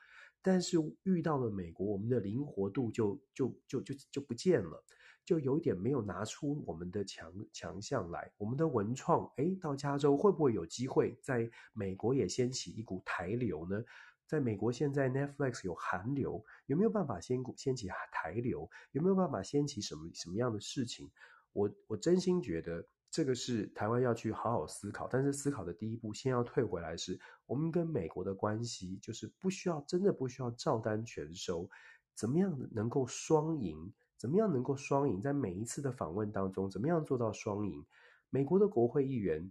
[0.47, 4.85] 但是遇到了美国，我们的灵活度就就就就就不见了，
[5.25, 8.31] 就有一点没有拿出我们的强强项来。
[8.37, 13.83] 我们的文创，诶，到加州会不会有机会在美国也掀起一股台流呢？
[14.27, 18.69] 在美国现在 Netflix 有韩流，有没有办法掀掀起台流？
[18.93, 21.11] 有没有办法掀起什么什么样的事情？
[21.55, 22.87] 我我真心觉得。
[23.15, 31.71] 这个是台湾要去好好思考，但是思考的第一步，先要退回来是，我们跟美国的关系，就是不需要，真的不需要照单全收，
[32.17, 33.93] 怎么样能够双赢？
[34.17, 35.21] 怎么样能够双赢？
[35.21, 37.87] 在每一次的访问当中，怎么样做到双赢？
[38.31, 39.49] 美国的国会议员，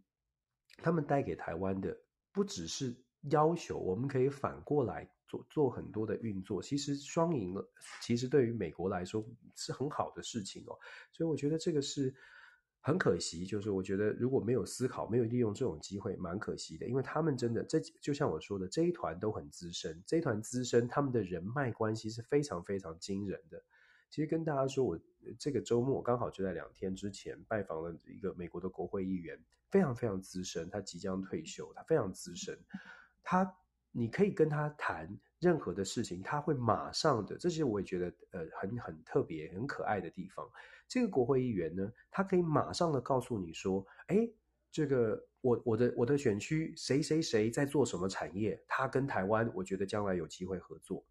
[0.80, 1.98] 他们带给台湾的
[2.34, 2.94] 不只是
[3.30, 6.62] 要求，我们可以反过来做做很多的运作。
[6.62, 7.66] 其实双赢了，
[8.02, 10.78] 其实对于美国来说是很好的事情哦。
[11.14, 12.14] 所以我觉得这个是。
[12.86, 16.86] 很可惜，就是我觉得如果没有思考，没有利用这种机会，蛮可惜的。
[16.86, 23.64] 因为他们真的，这就像我说的，这一团都很资深，这一团资深，他们的人脉关系是非常非常惊人的。
[24.10, 25.00] 其实跟大家说，我
[25.40, 29.42] 这个周末刚好就在两天之前拜访了一个美国的国会议员，
[29.72, 32.60] 非常非常资深，他即将退休，他非常资深，
[33.24, 33.50] 他
[33.94, 40.46] 你可以跟他谈任何的事情，他会马上的，这些我也觉得呃很很特别、很可爱的地方。
[40.94, 44.30] 这个国会议员呢，他可以马上的告诉你说，哎，
[44.72, 51.04] 这个我我的我的选区谁谁谁在做什么产业，他跟台湾，我觉得将来有机会合作。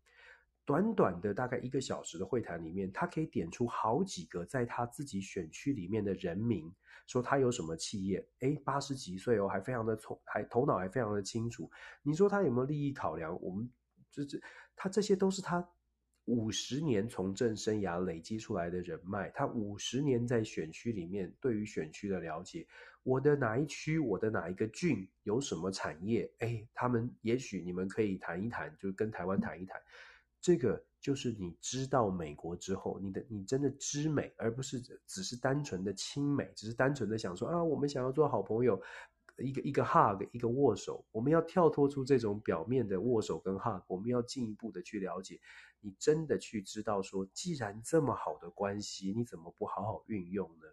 [0.65, 6.73] 短短的大概一个小时的会谈里面，他可以点出好几个在他自己选区里面的人名，
[7.09, 11.69] 说他有什么企业，诶，八十几岁哦，还非常的聪，还头脑还非常的清楚。
[12.05, 13.37] 你说他有没有利益考量？
[13.43, 13.69] 我们
[14.13, 14.39] 这这，
[14.77, 15.69] 他这些都是他
[16.27, 22.67] 五十年从政生涯累积出来的人脉，他五十年在选区里面对于选区的了解。
[23.03, 26.31] 我的哪一区，我的哪一个郡有什么产业？
[26.39, 29.81] 诶，他们也许你们可以谈一谈，就跟台湾谈一谈。
[30.41, 38.81] 这个就是你知道美国之后，你的你真的知美，而不是只是单纯的亲美，只是单纯的想说啊，我们想要做好朋友，
[39.43, 45.41] 一个一个 hug，一个握手，我们要跳脱出这种表面的握手跟 hug，我们要进一步的去了解，
[45.81, 50.67] 你真的去知道说，既然这么好的关系，你怎么不好好运用呢？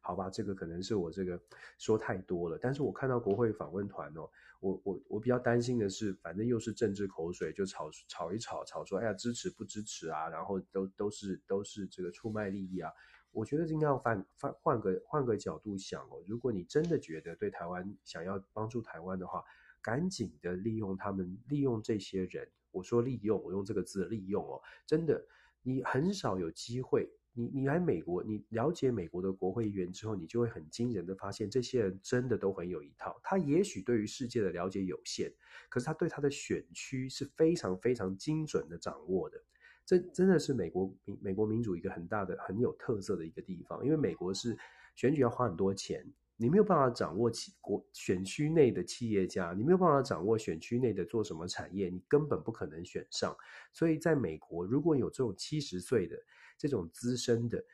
[0.00, 1.38] 好吧，这个可能是我这个
[1.76, 4.30] 说太多了，但是我看到国会访问团哦，
[4.60, 12.90] 我我我比较担心的是，反正又是政治口水，就吵吵一吵，吵说哎呀支持不支持啊，然后都都是都是这个出卖利益啊，
[13.32, 19.44] 我觉得应该要换换换个换个角度想哦，如果你真的觉得对台湾想要帮助台湾的话，
[19.80, 25.24] 赶紧的利用他们，利用这些人，我说利用，我用这个字利用哦，真的，
[25.62, 27.08] 你很少有机会。
[27.34, 33.16] 你你来美国，你了解美国的国会议员之后，你就会很惊人的发现，这些人真的都很有一套。
[33.22, 35.32] 他也许对于世界的了解有限，
[35.68, 39.40] 可是他对他的选区是非常非常精准的掌握的。
[39.88, 44.54] 这真的是美国民美国民主一个很大的很有特色的一个地方，因为美国是
[44.94, 46.04] 选举要花很多钱，
[46.36, 53.34] 你没有办法掌握企国选区内的企业家，你没有办法掌握选区内的做什么产业，你根本不可能选上。
[53.72, 56.14] 所以在美国，如果有这种七十岁的。
[56.60, 57.64] 这种资深的，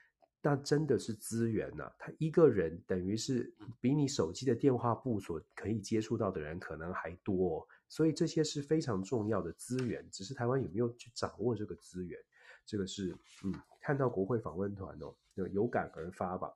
[0.42, 1.92] 那真的是资源呐、啊。
[1.98, 3.50] 他一个人等于是
[3.80, 10.08] 比你手机的电话簿所可以接触到的人可能还多、所以这些是非常重要的资源。
[10.10, 12.18] 只是台湾有没有去掌握这个资源，
[12.64, 15.14] 这个是嗯，看到国会访问团哦，
[15.52, 16.52] 有感而发吧，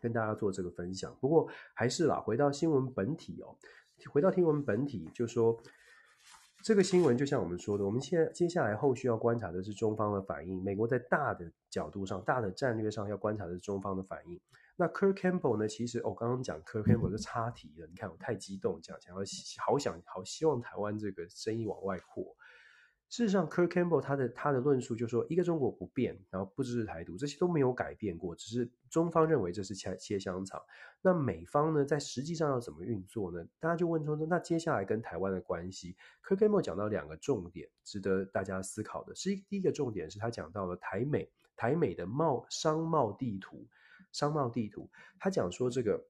[0.00, 1.16] 跟大家做这个分享。
[1.20, 3.56] 不过还是啦，回到新闻本体哦，
[4.10, 5.60] 回到新闻本体，就说。
[6.64, 10.62] 这个新闻就像我们说的，我们现在接下来后续要观察的是中方的反应。
[10.62, 14.40] 美国在大的角度上、大的战略上要观察的是中方的反应。
[14.76, 15.68] 那 Kirk Campbell 呢？
[15.68, 17.86] 其实我、哦、刚刚讲 Kirk Campbell 就插题了。
[17.86, 19.22] 你看我太激动，讲讲要
[19.64, 22.36] 好想好希望台湾这个生意往外扩。
[23.10, 30.58] 事实上，Kirk Campbell 他的他的论述就是说，一个中国不变，然后不支持台独，这些都没有改变过，只是中方认为这是切切香肠。
[31.02, 33.46] 那美方呢，在实际上要怎么运作呢？
[33.60, 35.94] 大家就问说，那接下来跟台湾的关系
[36.26, 43.68] ，Kirk Campbell 讲到两个重点，值得大家思考的是，第一个重点是他讲到了台美台美的贸商贸地图，
[44.12, 46.06] 商贸地图，他讲说这个。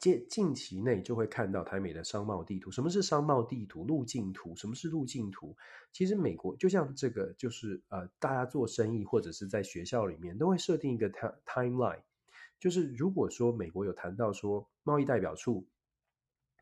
[0.00, 2.70] 近近期内就会看到台美的商贸地图。
[2.70, 3.84] 什么是商贸地图？
[3.84, 4.54] 路径图？
[4.54, 5.56] 什么是路径图？
[5.92, 12.02] 其实美国就像这个，就是呃，大家做生意或者是在学校里面都会设定一个 time timeline
[12.58, 15.66] 就是如果说美国有谈到说贸易代表处、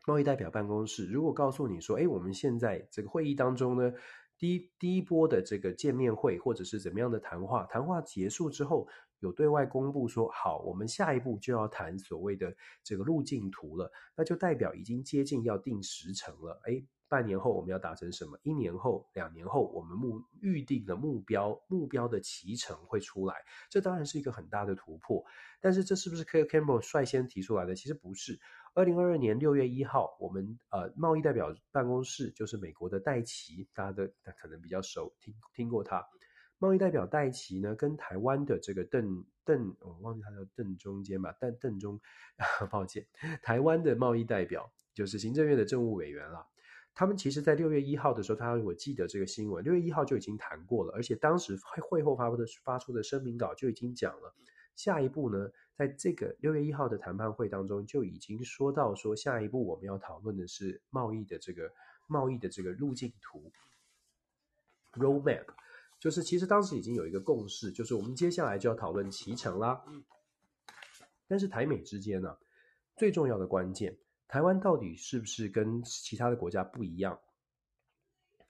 [0.07, 3.93] 贸易代表办公室，如果告诉你说，哎，我们现在这个会议当中呢，
[4.37, 8.87] 第一第一波的这个见面会或者是怎么样的谈话，谈话结束之后。
[9.23, 16.59] 有对外公布说好，我们下一步就要谈所谓的这个路径图了，那就代表已经接近要定时程了。
[16.65, 18.37] 诶，半年后我们要达成什么？
[18.43, 23.35] 一年后、两年后，我们目预定的目标目标的骑程会出来，
[23.69, 25.23] 这当然是一个很大的突破。
[25.61, 27.73] 但是这是不是 Kurt Campbell 率先提出来的？
[27.73, 28.37] 其实不是。
[28.75, 36.03] 二零二二年六月一号，我们呃贸易代表办公室就是美国的戴琪，大家的可能比较熟，听听过他。
[36.63, 41.99] 贸易代表戴琪呢，跟台湾的这个邓邓，我忘记他叫邓中间吧，但邓中，
[42.71, 43.05] 抱歉，
[43.41, 46.47] 台湾的贸易代表就是行政院的政务委员了。
[46.95, 54.33] 他们其实，在六月一号的时候，他我记得这个新闻，六月一号就已经谈过了，而且当时会会后发布的发出的声明稿就已经讲了，
[54.77, 61.69] 下一步呢，在这个六月一号的谈判会当中就已经说到说，下一步我们要讨论的是贸易的这个
[62.07, 63.51] 贸易的这个路径图
[64.93, 65.43] （roadmap）。
[66.03, 69.81] 就是其实当时已经有一个共识，就是我们接下来就要讨论脐橙啦。
[71.29, 72.37] 但是台美之间呢，
[72.97, 77.17] 最重要的关键，台湾到底是不是跟其他的国家不一样？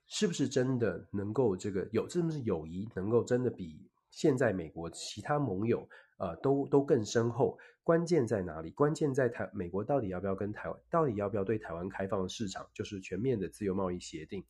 [0.08, 5.88] 是不是真的能够这个有，是不是友谊能够真的比现在美国其他盟友
[6.18, 7.56] 呃都都更深厚？
[7.84, 8.72] 关键在哪里？
[8.72, 14.44] 关键在台美国到底要不要跟台湾，到底要不要对台湾开放市场，就是全面的自由贸易协定，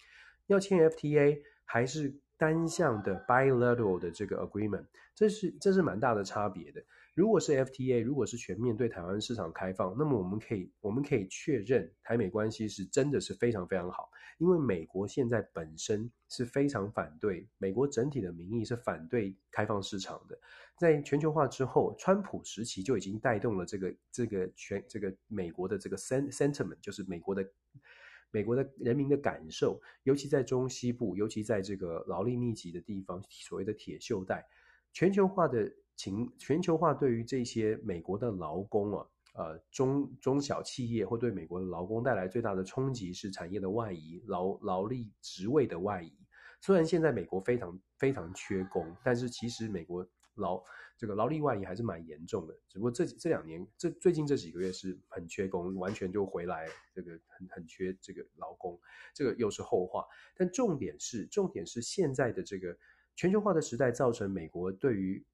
[0.47, 2.19] 要签 FTA 还是？
[2.37, 6.83] 单向的 bilateral 的这个 agreement，这是这是蛮大的差别的。
[7.15, 14.11] 如果是 FTA，如果是全面对台湾市场开放，那么我们可以我们可以确认台美关系是真的是非常非常好。
[14.39, 20.37] 因为美国现在本身是非常反对，美国整体的民意是反对开放市场的。
[20.77, 27.49] 在全球化之后，川普时期就已经带动了这个这个全这个美国的这个 sentiment，就是美国的
[28.35, 34.45] 美国的人民的感受，尤其在中西部，尤其在这个劳力密集的地方，所谓的铁锈带，
[34.93, 35.73] 全球化的。
[35.97, 46.13] 情全球化对于这些美国的劳工啊，呃中中小企业会对美国的劳工带来最大的冲击是产业的外移，劳劳力职位的外移。
[46.61, 50.05] 虽然现在美国非常非常缺工，但是其实美国
[50.37, 50.63] 劳
[50.97, 52.55] 这个劳力外移还是蛮严重的。
[52.69, 58.79] 只不过这这两年这最近这几个月是很缺工，完全就回来这个很很缺这个劳工，
[59.13, 60.05] 这个又是后话。
[60.37, 62.77] 但重点是重点是现在的这个
[63.17, 65.25] 全球化的时代造成美国对于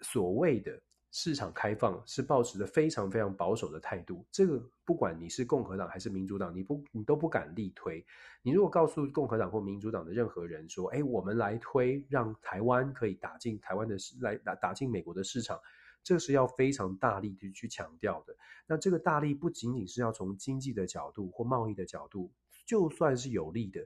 [0.00, 0.80] 所谓的
[1.10, 8.04] 市场开放是抱持着非常非常保守的态度，这个不管你是共和党还是民主党，你不你都不敢力推。
[8.42, 15.58] 你如果告诉共和党或民主党的任何人说，哎，我们来推让台湾可以打进台湾的市，来打打进美国的市场，
[16.04, 18.36] 这是要非常大力的去强调的。
[18.66, 22.30] 那这个大力不仅仅是要从经济的角度或贸易的角度，
[22.66, 23.80] 就算是有利的。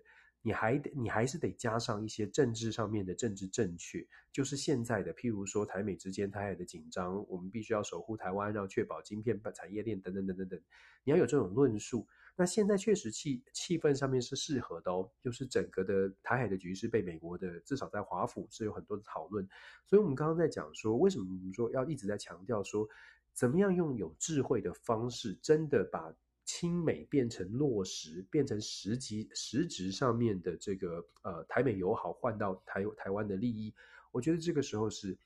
[0.45, 10.61] 你还得，你还是得加上一些政治上面的政治正确，就是现在的，譬如说台美之间台海的紧张，我们必须要守护台湾，要确保晶片产业链等等等等等，
[11.05, 12.07] 你要有这种论述。
[12.35, 19.49] 那现在确实气气氛上面是适合的哦，就是整个的台海的局势被美国的至少在华府是有很多的讨论，
[19.87, 22.89] 所以我们刚刚在讲说，为什么我们说要一直在强调说，
[23.33, 26.13] 怎么样用有智慧的方式，真的把。
[26.45, 33.75] 亲美变成落实，变成实际实质上面的这个呃台美友好换到台台湾的利益，
[34.11, 35.17] 我觉得这个时候是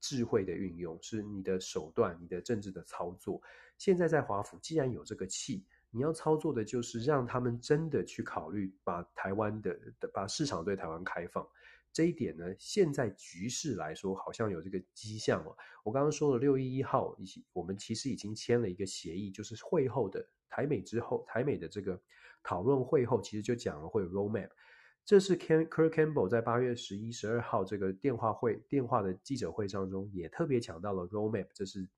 [0.00, 3.40] 智慧的运用，是你的手段，你的政治的操作。
[3.78, 9.76] 现在在华府既然有这个气，你要操作的就是让他们真的去考虑把台湾的
[10.12, 11.46] 把市场对台湾开放。
[11.92, 15.54] 这一点呢，现在局势来说好像有这个迹象哦。
[15.84, 21.98] 我刚刚说了六一一号，以及我们其实已经签了一个协议，就是会后的台美之后，台美的这个
[22.42, 24.50] 讨论会后，其实就讲了会有 roadmap。
[25.04, 31.88] 这是 Ken Kurt Campbell 在八月十一、十二号这个电话会电话的记者会上中也特别强调了 roadmap，这是。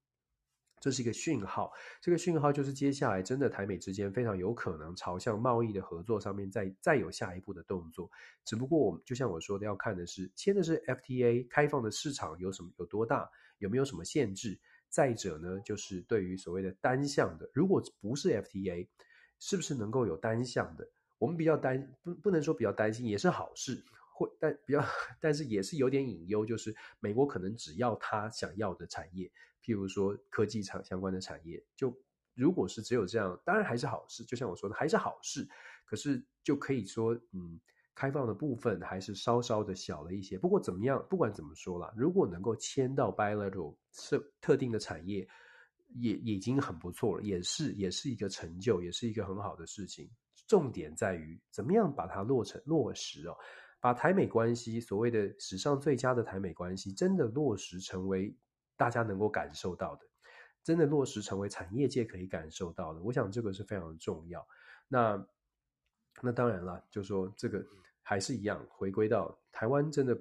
[0.80, 8.10] 这是一个讯号，这个讯号就是接下来真的台美之间非常有可能朝向贸易的合作上面再再有下一步的动作。
[8.44, 14.60] 只不过我们就像我说的，要看的是签的是 FTA 开放的市场有什么有多大，有没有什么限制。
[14.94, 18.86] 再者呢，就是对于所谓的单向的，如果不是 FTA，
[19.40, 20.88] 是不是能够有单向的？
[21.18, 23.82] 我们比较担不不能说比较担心，也是好事。
[24.14, 24.84] 会但比较
[25.20, 29.28] 但是也是有点隐忧，就是美国可能只要他想要的产业。
[29.60, 31.92] 譬如说科技厂相关的产业，就
[32.34, 34.22] 如果是只有这样，当然还是好事。
[34.22, 35.48] 就像我说的，还是好事。
[35.84, 37.60] 可是就可以说，嗯，
[37.94, 40.36] 开放的部分还是稍稍的小了一些。
[40.38, 45.28] 不过怎么样，不管怎么说啦，如果能够签到 bilateral 特特定的产业，
[45.94, 50.10] 也已经很不错了，也是也是一个成就，也是一个很好的事情。
[50.46, 53.36] 重点在于怎么样把它落成落实哦，
[53.80, 58.36] 把台美关系所谓的史上最佳的台美关系真的落实成为。
[58.76, 60.04] 大家能够感受到的，
[60.64, 64.44] 真的落实成为产业界可以感受到的，我想这个是非常重要。
[64.88, 65.28] 那
[66.20, 67.64] 那当然了，就说这个
[68.04, 70.16] 还是一样，回归到台湾，真的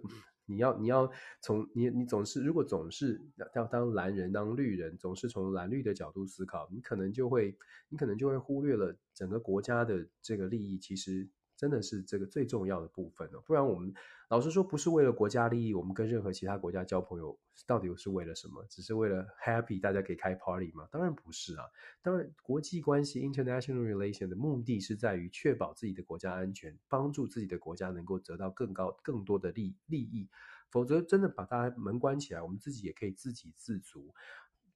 [0.48, 1.08] 你要你要
[1.40, 3.22] 从你你总是如果总是
[3.54, 7.56] 要当蓝人当绿人，总是从蓝绿的角度思考，你可能就会
[7.90, 11.30] 你可能就会忽略了整个国家的这个利益，其实。
[11.64, 13.94] 真的是这个最重要的部分哦，不然我们
[14.28, 18.66] 老实说，不是为了国家利益，我们跟任何其他国家交朋友，到底是为了什么？
[18.70, 20.86] 只是为了 happy，大家可以开 party 吗？
[20.92, 21.64] 当然不是啊！
[22.02, 30.28] 当然，国际关系 international relation 的目的是在于确保自己的国家安全，帮助自己的国家能够得到更高、更多的利利益。
[30.70, 34.14] 否则，真的把大家门关起来，我们自己也可以自给自足。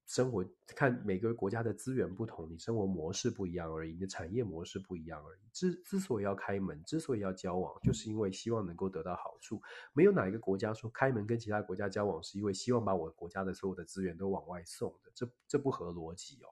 [0.07, 5.39] 生活看每个国家的资源不同，你生活模式不一样而已，你的产业模式不一样而已。
[5.53, 9.61] 之之所以要开门，之所以要交往，就是因为希望能够得到好处。
[9.93, 16.47] 没有哪一个国家说开门跟其他国家交往是因为希望把我国家的所有的资源都往外送的，这这不合逻辑哦。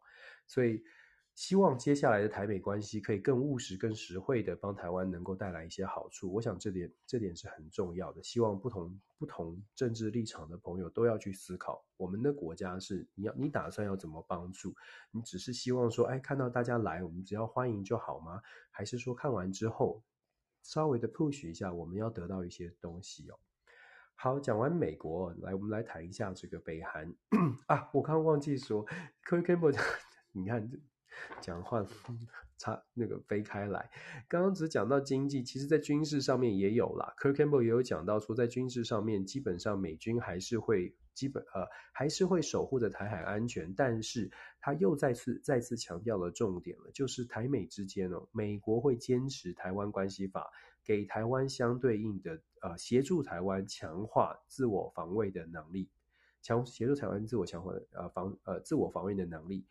[0.46, 0.84] 所以。
[1.36, 6.32] 希望接下来的台美关系可以更务实、更实惠的帮台湾能够带来一些好处。
[6.32, 8.24] 我想这点这点是很重要的。
[8.24, 14.74] 希望不同不同政治立场的朋友都要去思考，我们的国家是你要你打算要怎么帮助？
[15.12, 18.42] 你只是希望说，哎，看到大家来，我们只要欢迎就好吗？
[18.72, 20.02] 还是说看完之后
[20.64, 23.38] 稍微的 push 一下，我们要得到一些东西哦？
[24.16, 27.14] 好，讲完美国，来我们来谈一下这个北韩
[27.68, 28.86] 啊，我刚忘记说，
[29.28, 29.78] Kurt Campbell，
[30.32, 30.72] 你看
[31.42, 31.86] 讲话。
[32.58, 33.92] 差那个飞开来，
[34.30, 37.14] 刚刚只讲到经济，其实在军事上面也有啦。
[37.20, 50.50] Kirk Campbell 也有讲到说，在军事上面，基本上美军还是会基本呃还是会守护着台海安全，但是他又再次再次强调了重点了，就是台美之间哦，美国会坚持台湾关系法，
[50.86, 55.90] 给台湾相对应的呃协助台湾强化自我防卫的能力，
[56.42, 59.66] 强协助台湾自我强化呃防呃自我防卫的能力。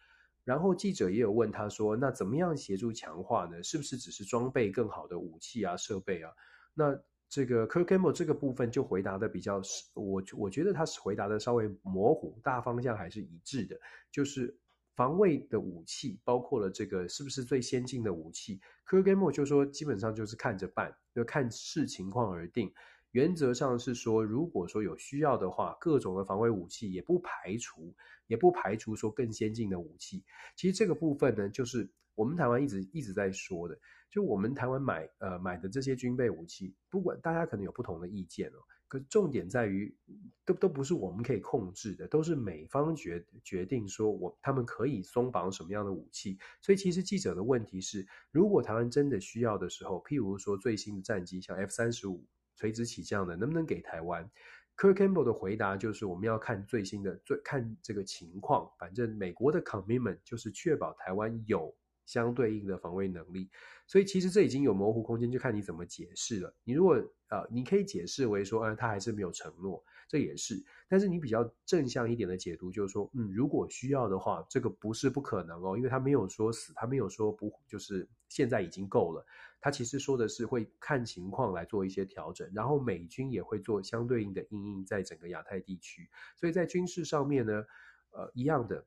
[0.45, 3.63] 然后记者也有问他说：“那怎么样协助强化呢？
[3.63, 6.31] 是不是只是装备更好的武器啊、设备啊？”
[6.75, 6.95] 那
[7.29, 9.61] 这个 Kurt Campbell 这个部分就回答的比较，
[9.95, 13.77] 我我觉得他是回答的稍微模糊，大方向还是一致的，
[14.13, 14.57] 就是
[14.95, 18.61] 防卫的武器包括了这个是不是最先进的武器。
[18.87, 22.73] Kurt Campbell 就说基本上就是看着办，就看视情况而定。
[23.15, 27.95] 原则上是说，如果说有需要的话，各种的防卫武器也不排除，
[28.27, 30.25] 也不排除说更先进的武器。
[30.57, 33.79] 其实这个部分呢，就是我们台湾一直一直在说的，
[34.11, 38.59] 就我们台湾买呃买的这些军备武器，不管大家可能有不同的意见哦，
[38.89, 39.97] 可重点在于
[40.45, 46.37] 都都不是我们可以控制的，都是美方决决定说我他们可以松绑什么样的武器。
[46.61, 52.25] 所以其实记者的问题是，如果台湾真的需要的时候，譬如说最新的战机，像 F 三十五。
[52.57, 54.29] 垂直起降的能不能给台湾
[54.77, 58.71] ？Kurt Campbell 的回答就是我们要看最新的，最看这个情况。
[58.79, 61.75] 反正美国的 commitment 就是确保台湾有
[62.05, 63.49] 相对应的防卫能力。
[63.87, 66.55] 所以其实这已经有模糊空间，就看你怎么解释了。
[66.65, 66.95] 你如果
[67.29, 69.83] 呃，你可以解释为说，嗯，他还是没有承诺。
[70.07, 79.27] 这也是，但是你比较正向一点的解读就是说，嗯，如果需要的话，这个不是不可能哦，因为他没有说死，他没有说不，就是现在已经够了。
[79.65, 86.07] 他其实说的是会看情况来做一些调整，然后美军也会做相对应的因应在整个亚太地区。
[86.37, 87.65] 所以在军事上面呢，
[88.11, 88.85] 呃，一样的，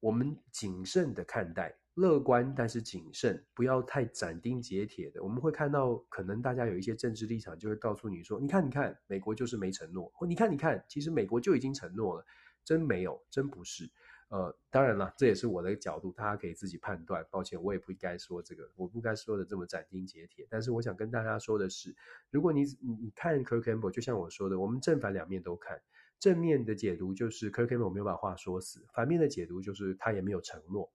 [0.00, 1.76] 我们谨慎的看待。
[1.96, 5.22] 乐观，但是谨慎，不要太斩钉截铁的。
[5.22, 12.24] 我们会看到，可能大家有一些政治立场，就会告诉你说：“你看，你看，美国就是没承诺。”或“你看，你看，其实美国就已经承诺了。”
[12.64, 13.92] 真没有，真不是。
[14.34, 17.24] 呃，当然了，这也是我的角度，大家可以自己判断。
[17.30, 20.44] 抱歉，我也不应该说这个，我不该说的这么斩钉截铁。
[20.50, 21.94] 但是我想跟大家说的是，
[22.30, 25.80] 如果你你看 Kurt Campbell，就像我说的，我们正反两面都看。
[26.18, 30.90] 正面的解读就是 Kurt Campbell 没有把话说死，反面的解读就是他也没有承诺。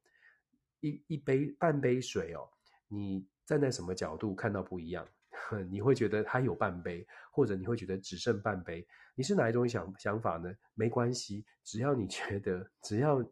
[0.81, 2.49] 一一杯半杯水哦，
[2.89, 5.07] 你站在什么角度看到不一样？
[5.69, 8.85] 你会觉得它有半杯，或者你会觉得只剩半杯？
[9.15, 10.51] 你是哪一种想想法呢？
[10.75, 13.23] 没关系，只要你觉得，只要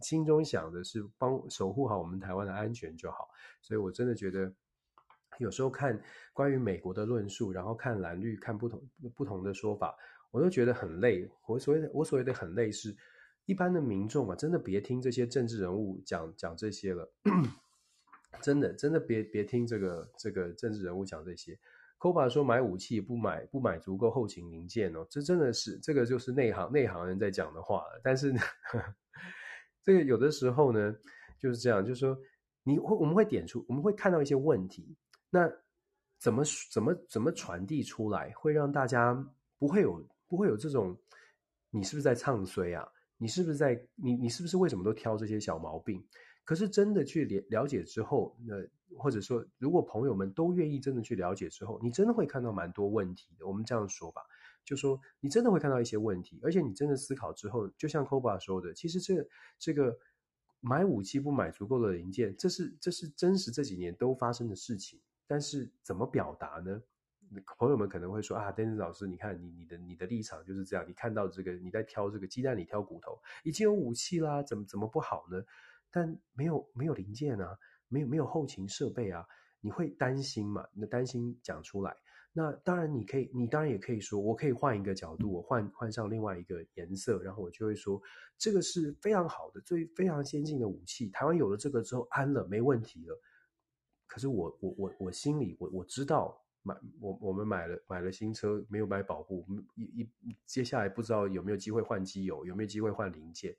[0.00, 3.28] 心中想的是帮守护好我们台湾的安全就好。
[3.60, 4.52] 所以我真的觉得，
[5.38, 6.00] 有时候看
[6.32, 8.82] 关于美国的论述，然后看蓝绿，看不同
[9.14, 9.94] 不同的说法，
[10.30, 11.30] 我都觉得很累。
[11.46, 12.96] 我所谓的我所谓的很累是。
[13.46, 17.12] 一般的民众啊，真的别听这些政治人物讲讲这些了，
[18.40, 21.58] 真的真的别别听这个这个政治人物讲这些。
[21.98, 28.00] Koba 说买武器不买不买足够后勤零件哦，这真的是这个就是内行内行人在讲的话了。
[28.02, 28.40] 但是呢，
[29.82, 30.94] 这个有的时候呢
[31.38, 32.18] 就是这样，就是说
[32.62, 34.94] 你会我们会点出，我们会看到一些问题，
[35.30, 35.50] 那
[36.18, 39.14] 怎么怎么怎么传递出来，会让大家
[39.58, 40.94] 不会有不会有这种
[41.70, 42.86] 你是不是在唱衰啊？
[43.16, 46.04] 你是不是在你你是不是为什么都挑这些小毛病？
[46.44, 48.54] 可是真的去了了解之后，那
[48.96, 53.46] 或者说如果朋友们都愿意真的去了解之后，你真的会看到蛮多问题的。
[53.46, 54.22] 我们这样说吧，
[54.64, 59.26] 就说你真的会看到一些问题，而且你真的思考之后，就像 Koba 说的，其实这
[59.58, 59.98] 这个
[60.60, 65.00] 买武器不买足够的零件，这是这是真实这几年都发生的事情。
[65.26, 66.82] 但是怎么表达呢？
[67.58, 75.42] 朋友们可能会说啊，Denis 老师，你看你你的你的立场就是这样，你看到这个你在挑这个鸡蛋里挑骨头，已经有武器啦，怎么怎么不好呢？
[75.94, 79.24] 但没有没有零件啊，没有没有后勤设备啊，
[79.60, 80.66] 你会担心嘛？
[80.72, 81.96] 你的担心讲出来，
[82.32, 88.02] 那当然你可以，你当然也可以说，我可以换一个角度，我换换上另外一个颜色，然后我就会说，
[88.36, 93.16] 这个是非常好的，最非常先进的武器，台湾有了这个之后安了，没问题了。
[94.06, 96.40] 可是我我我我心里我我知道。
[96.66, 99.44] 买我我们买了买了新车，没有买保护，
[99.76, 103.54] 一一接下来不知道有没有机会换机油，有没有机会换零件，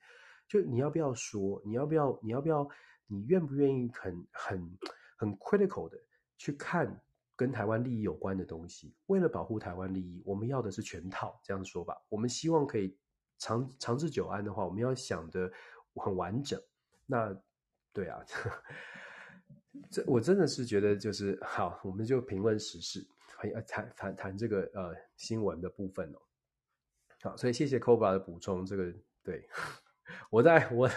[0.47, 2.67] 就你要不要说，你要不要你要不要，
[3.07, 4.77] 你愿不愿意很很
[5.17, 5.97] 很 critical 的
[6.37, 7.01] 去看
[7.35, 8.95] 跟台湾利益有关的东西？
[9.07, 12.97] 为了保护台湾利益，我们要的是全套，这样说吧，我们希望可以
[13.37, 15.51] 长长治久安的话，我们要想得
[15.95, 16.61] 很完整。
[17.05, 17.35] 那
[17.91, 18.23] 对啊。
[19.91, 23.05] 这我真的是觉得就是好，我们就评论时事，
[23.67, 26.19] 谈谈谈这个呃新闻的部分哦。
[27.21, 28.65] 好，所以谢谢 Cobra 的补充。
[28.65, 29.45] 这个对
[30.29, 30.89] 我在我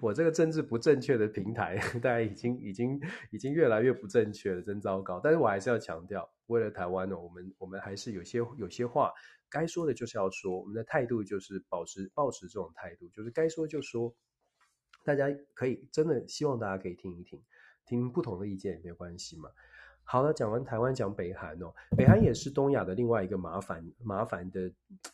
[0.00, 3.00] 我这个政治不正确的平台，大家已经已经
[3.30, 5.20] 已经越来越不正确了，真糟糕。
[5.22, 9.12] 但是我还是要强调，为了台湾呢，我们我们还是有些有些话
[9.48, 14.14] 该说的就是要说，我们的态度就是保持保持这种态度，就是该说就说。
[15.04, 17.40] 大家可以真的希望大家可以听一听，
[17.84, 19.48] 听不同的意见也没有关系嘛。
[20.02, 24.68] 好了，讲完台湾，讲北韩哦，北韩也是东亚的另外一个麻烦麻烦的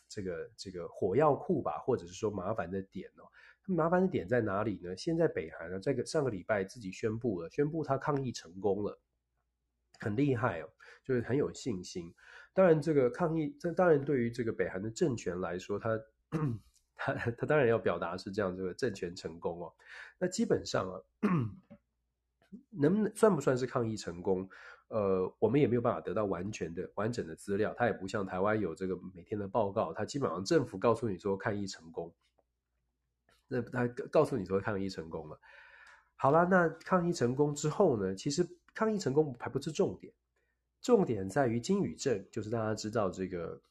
[0.09, 3.29] 这个这个火药库吧，或者是说麻烦的点哦。
[3.65, 4.95] 麻烦的点在哪里呢？
[4.95, 8.99] 现在北韩呢，这个上个礼拜自己宣布了，宣布他抗议成功了，
[9.99, 10.69] 很厉害哦，
[11.03, 12.13] 就是很有信心。
[12.53, 15.99] 当然，这个抗议，这当然对于这个北韩的政权来说，他。
[16.95, 19.73] 他他当然要表达是这样，这个政权成功哦。
[20.17, 21.01] 那基本上啊，
[22.69, 24.47] 能不能算不算是抗议成功？
[24.87, 27.73] 呃，我们也没有办法得到完全的完整的资料。
[27.75, 32.13] 它也不像台湾有这个每天的报告，它基本上政府告诉你说抗议成功，
[33.61, 35.39] 那他告诉你说抗议成功了。
[36.15, 38.15] 好了，那抗议成功之后呢？
[38.15, 40.13] 其实抗议成功还不是重点，
[40.81, 43.61] 重点在于金宇镇，就是大家知道这个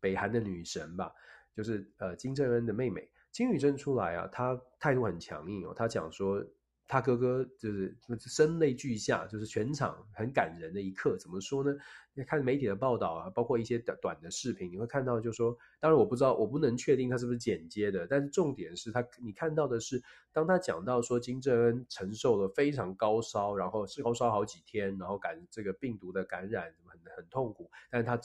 [0.00, 1.12] 北韩的女神吧。
[1.52, 5.74] 就是呃，金正恩的妹妹金宇镇出来啊，她态度很强硬哦。
[5.74, 6.44] 她讲说，
[6.90, 11.16] 她哥哥就是声泪俱下，就是全场很感人的一刻。
[11.16, 11.72] 怎么说呢？
[12.14, 28.20] 你看媒体的报道啊，包括一些短短的视频，你会看到，就是说，当然我不知道，我不能确定他是不是剪接的，但是重点是他，你看到的是，当他讲到说金正恩承受了非常高烧，然后是高烧好几天，然后感这个病毒的感染很很痛苦，但是他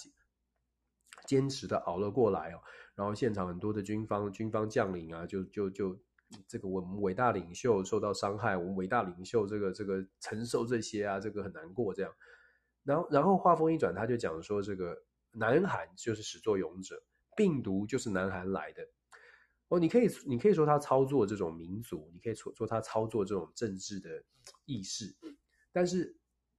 [1.28, 2.60] 坚持的熬了过来哦。
[2.96, 6.00] 然后现场很多的军方军方将领啊，就就就
[6.48, 12.12] 这个我们伟大领袖受到伤害，我们伟大领袖这个这个承受这些啊，这个很难过这样。
[12.84, 14.96] 然后然后话锋一转，他就讲说，这个
[15.32, 17.02] 南韩就是始作俑者，
[17.36, 18.88] 病毒就是南韩来的。
[19.70, 24.24] 哦，你可以你可以说他操作这种民族，你可以说说他操作这种政治的
[24.66, 25.16] 意识，
[25.72, 26.16] 但是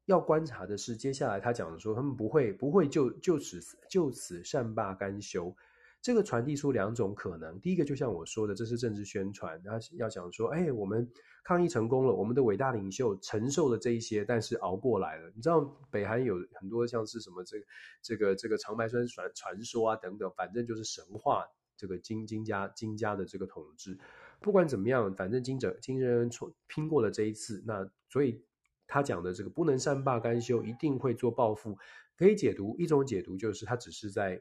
[0.07, 5.57] 要观察的是，接下来他讲的说，他们不会不会就就此就此善罢甘休。
[6.03, 11.11] 这个传递出两种可能，第一个就像我说的，这是政治宣传，他要讲说，哎，我们
[11.43, 15.33] 抗议成功了，我们的伟大领袖承受了这一些，但是熬过来了。
[15.35, 17.67] 你知道北韩有很多像是什么这个
[18.03, 21.45] 这个这个长白山传传说啊等等，反正就是神话
[21.77, 23.99] 这个金金家金家的这个统治。
[24.41, 26.31] 不管怎么样，反正金正金正恩
[26.69, 28.45] 拼过了这一次，那所以
[28.87, 31.77] 他讲的这个不能善罢甘休，一定会做报复。
[32.17, 34.41] 可以解读一种解读就是他只是在。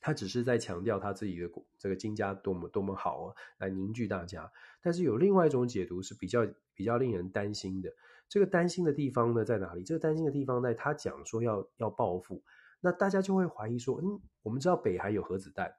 [0.00, 4.50] 他只是在强调他自己的这个金家多么多么好啊，来凝聚大家。
[4.82, 7.92] 但是有另外一种解读是比较比较令人担心的。
[8.28, 9.82] 这个担心的地方呢，在哪里？
[9.82, 12.42] 这个担心的地方在他讲说要要报复，
[12.80, 15.72] 那大家就会怀疑说，嗯，我们知道北韩有核子弹，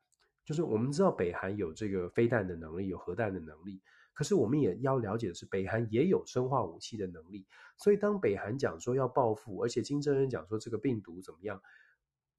[0.43, 3.81] 就是我们知道北韩有这个飞弹的能力，有核弹的能力。
[4.13, 7.45] 可是我们也要了解的是，北韩也有生化武器的能力。
[7.77, 11.61] 所以当北韩讲说要报复，而且金正恩讲说这个病毒怎么样？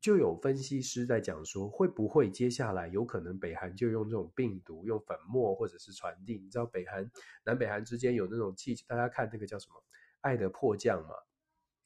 [0.01, 6.39] 就有分析师在讲说，会不会接下来有可能北韩就用这种病毒，用粉末或者是传递？
[6.39, 7.11] 你知道北韩
[7.45, 9.75] 南北韩之间有那种气，大家看那个叫什么
[10.23, 11.15] 《爱的迫降》嘛？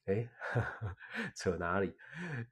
[0.05, 0.29] 哎，
[1.35, 1.91] 扯哪里？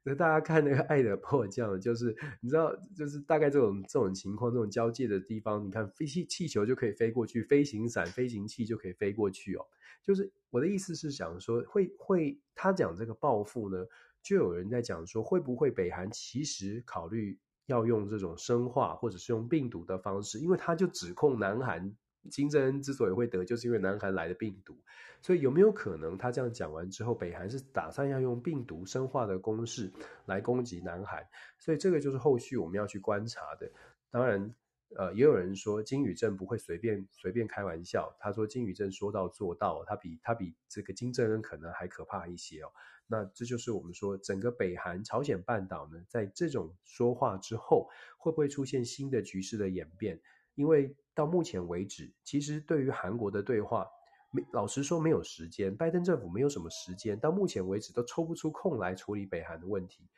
[0.02, 9.64] 那大家看那个《爱的迫降》，就是你知道，就是大概这种这种情况，这种交界的地方，你看飞气气球就可以飞过去，飞行伞、飞行器就可以飞过去哦。
[10.02, 13.86] 就是我的意思是想说，会会他讲这个报复呢？
[14.24, 20.40] 就有人在讲说，会不会北韩其实考虑要用这种生化或者是用病毒的方式？
[20.40, 21.94] 因为他就指控南韩
[22.30, 24.74] 金正恩之所以会得，就是因为南韩来的病毒。
[25.20, 29.92] 所以有没有可能他这样讲完之后，北韩是打算要用病毒生化的公式
[30.24, 31.22] 来攻击南韩？
[31.58, 33.70] 所以这个就是后续我们要去观察的。
[34.10, 34.54] 当然，
[34.96, 38.14] 呃，也有人说金宇镇不会随便随便开玩笑。
[38.18, 42.68] 他说金宇镇说到做到，他比他比这个金正恩可能还可怕一些哦。
[43.06, 47.88] 那这就是我们说，整个北韩朝鲜半岛呢，在这种说话之后，
[48.18, 50.20] 会不会出现新的局势的演变？
[50.54, 53.86] 因为到目前为止，其实对于韩国的对话，
[54.30, 60.08] 没老实说没有时间，拜登政府没有什么时间，到目前为止都抽不出空来处理北韩的问题。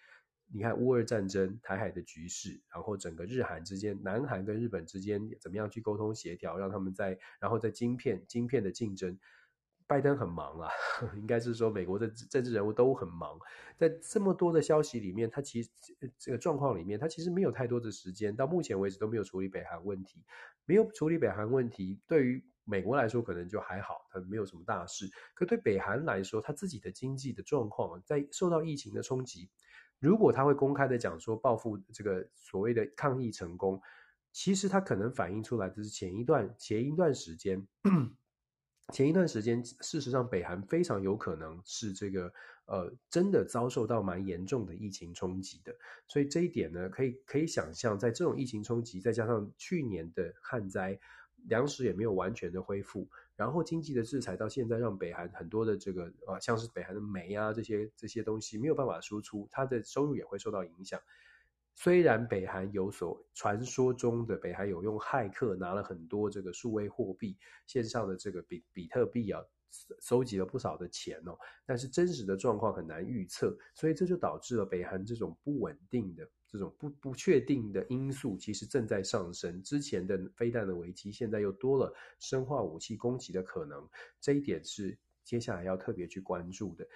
[0.49, 9.19] 你看乌俄战争、台海的局势，然后整个日韩之间、南韩跟日本之间怎么样去沟通协调，让他们在，然后在晶片、晶片的竞争。
[9.87, 10.69] 拜登很忙啊，
[11.17, 13.39] 应该是说美国的政治人物都很忙，
[13.77, 15.71] 在这么多的消息里面，他其实
[16.19, 20.25] 这个状况里面，他其实没有太多的时间，到目前为止都没有处理北韩问题，
[20.65, 29.49] 没有处理北韩问题，对于美国来说可能就还好，他没有什么大事，可对北韩来说，他自己的经济的状况在受到疫情的冲击，
[30.01, 33.81] 如果他会公开的讲说报复这个所谓的抗议成功，
[34.33, 37.65] 其实他可能反映出来的是前一段前一段时间，
[38.93, 42.33] 前一段时间，事实上北韩非常有可能是这个
[42.67, 45.77] 呃真的遭受到蛮严重的疫情冲击的，
[46.07, 50.99] 所以这一点呢，可以可以想象，在这种疫情冲击，再加上去年的旱灾，
[51.49, 53.09] 粮食也没有完全的恢复。
[53.35, 61.01] 然后经济的制裁到现在让北韩很多的这个啊，像是北韩的煤啊这些这些东西没有办法输出，它的收入也会受到影响。
[61.77, 69.41] 虽然北韩有所传说中的北韩有用骇客拿了很多这个数位货币线上的这个比比特币啊，
[70.01, 76.29] 收集了不少的钱哦，但是真实的状况很难预测，所以这就导致了北韩这种不稳定的。
[76.49, 83.87] 这种不不确定的因素其实正在上升，之前的飞弹的危机，现在又多了生化武器攻击的可能，
[84.21, 86.87] 这一点是接下来要特别去关注的。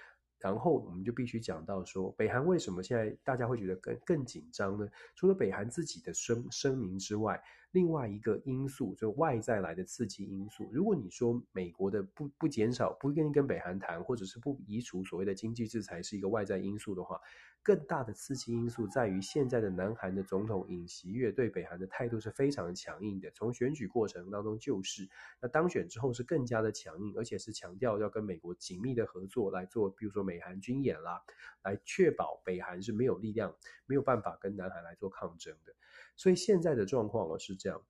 [0.41, 4.87] 然后我们就必须讲到说，北韩为什么现在大家会觉得更更紧张呢？
[5.15, 10.69] 除了北韩自己的声声明之外，另外一个因素就外在来的刺激因素。
[10.73, 17.21] 如果你说美国的不不减少，不愿意跟北韩谈，或者是不移除所谓的经济制裁是一个外在因素的话。
[17.63, 23.29] 更大的刺激因素在于，现在的南韩的总统尹锡悦对北韩的态度是非常强硬的。
[23.31, 25.07] 从选举过程当中就是，
[25.39, 31.21] 那当选之后是更加的强硬，而且是强调要跟美国紧密的合作来做，比如说美韩军演啦，
[31.63, 33.55] 来确保北韩是没有力量、
[33.85, 35.73] 没有办法跟南韩来做抗争的。
[36.15, 37.83] 所以现在的状况是这样，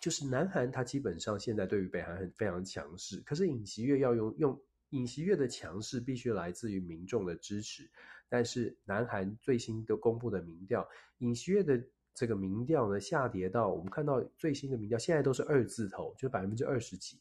[0.00, 7.90] 就是南韩它基本上现在对于北韩很非常强势，可是尹锡悦要用用尹锡悦的强势必须来自于民众的支持。
[8.28, 11.80] 但是南韩最新的公布的民调，尹锡悦的
[12.12, 17.20] 这个民调呢，下跌到我们看到最新的民调，现在都是二字头，就百分之二十几。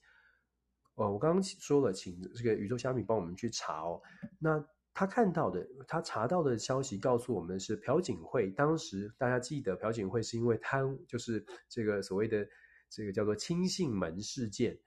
[0.95, 4.01] 哦，我刚刚说了，请这个宇宙虾米帮我们去查哦。
[4.39, 12.47] 那他看到的，他查到的消息告诉我们是朴槿惠，当时大家记得朴槿惠是因为贪，就是这个所谓的
[12.89, 14.79] 这个叫做亲信门事件，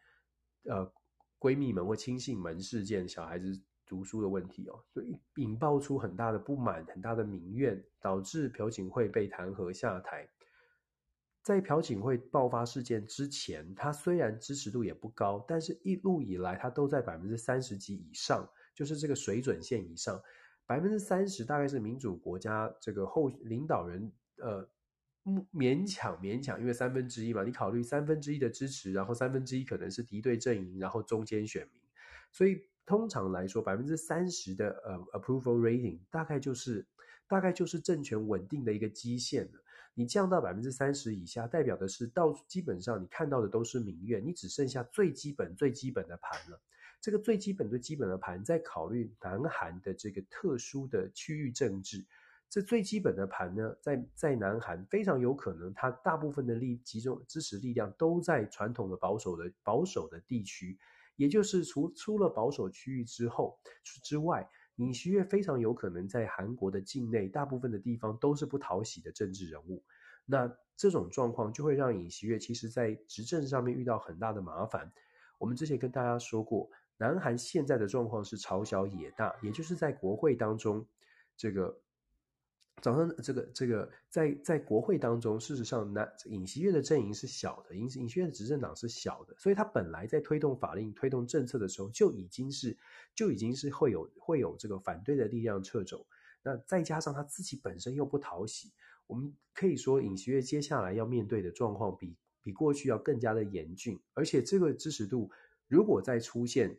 [0.64, 0.90] 呃，
[1.38, 3.60] 闺蜜们或亲信门事件，小孩子。
[3.90, 10.28] 读书的问题哦，所以引爆出很大的不满，很大的民怨，导致朴槿惠被弹劾下台。
[11.42, 20.20] 在朴槿惠爆发事件之前，他虽然支持度也不高，但是一路以来他都在百分之三十几以上，就是这个水准线以上。
[20.66, 24.68] 百分之三十大概是民主国家这个后领导人呃
[25.52, 31.82] 勉强勉强，因为三分之一嘛，你考虑三分之一的支持，然后三分之一可能是敌对阵营，然后中间选民，
[32.32, 32.62] 所以。
[32.88, 36.86] 通常来说，百分之三十的呃 approval rating 大概就是
[37.26, 39.62] 大概就是政权稳定的一个基线了。
[39.92, 46.58] 你降到百分之三十以下，代表的是到基本上你看到的都是民怨，你只剩下最基本最基本的盘了。
[46.98, 52.06] 这个最基本最基本的盘，在考虑南韩的这个特殊的区域政治，
[52.50, 60.78] 这最基本的盘呢，在在南韩非常有可能，它大部分的力集中支持力量都在传统的保守的保守的地区。
[61.16, 63.58] 也就是除出了保守区域之后
[64.02, 69.84] 之外，尹锡悦非常有可能在韩国的境内大部分的地方都是不讨喜的政治人物。
[70.24, 74.90] 那这种状况就会让尹锡悦其实在执政上面遇到很大的麻烦。
[75.38, 80.86] 我们之前跟大家说过，南韩现在的状况是朝小野大，也就是在国会当中
[81.36, 81.78] 这个。
[82.80, 92.76] 早上，这个这个在在国会当中，事实上，那尹锡悦的阵营是小的，尹尹锡悦的执政党是小的，所以他本来在推动法令、推动政策的时候，就已经是
[93.14, 96.06] 就已经是会有会有这个反对的力量掣肘。
[96.42, 98.70] 那再加上他自己本身又不讨喜，
[99.06, 105.30] 我们可以说，尹锡悦接下来要面对的状况比比过去要更加的严峻，而且这个支持度
[105.66, 106.78] 如果再出现。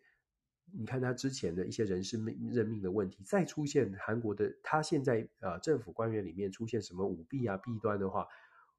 [0.74, 8.28] 你看他之前的一些人事命任命的问题，再出现韩国的他现在呃政府官员里面出现什么舞弊啊弊端的话，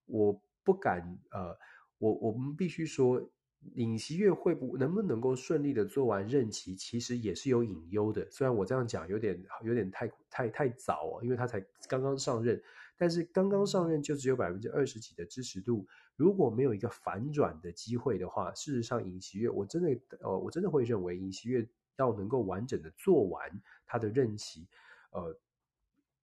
[0.07, 1.57] 我不敢呃，
[1.99, 3.30] 我我们必须说，
[3.74, 8.28] 尹锡悦会不能不能够顺利的做完任期，其实也是有隐忧的。
[8.30, 12.62] 虽然我这样讲有点有点太太太早哦，因为他才刚刚上任，
[12.97, 15.86] 但是刚刚上任就只有百分之二十几的支持度。
[16.20, 19.88] 如果没有一个反转的机会的话，事实上尹锡悦我真的
[20.20, 21.66] 呃我真的会认为尹锡悦。
[21.96, 24.66] 要能够完整的做完他的任期，
[25.10, 25.38] 呃，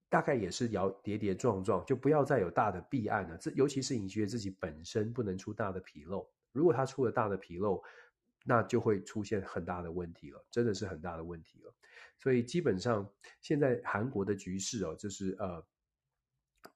[0.09, 3.37] 大概也是要跌跌撞撞，就不要再有大的弊案了。
[3.37, 7.83] 这尤其是尹锡悦自己本身不能出大的纰漏，如果他出了大的纰漏，
[8.43, 11.71] 那就会出现很大的问题了，真的是很大的问题了。
[12.17, 13.07] 所以基本上
[13.39, 15.63] 现在韩国的局势哦，就是呃，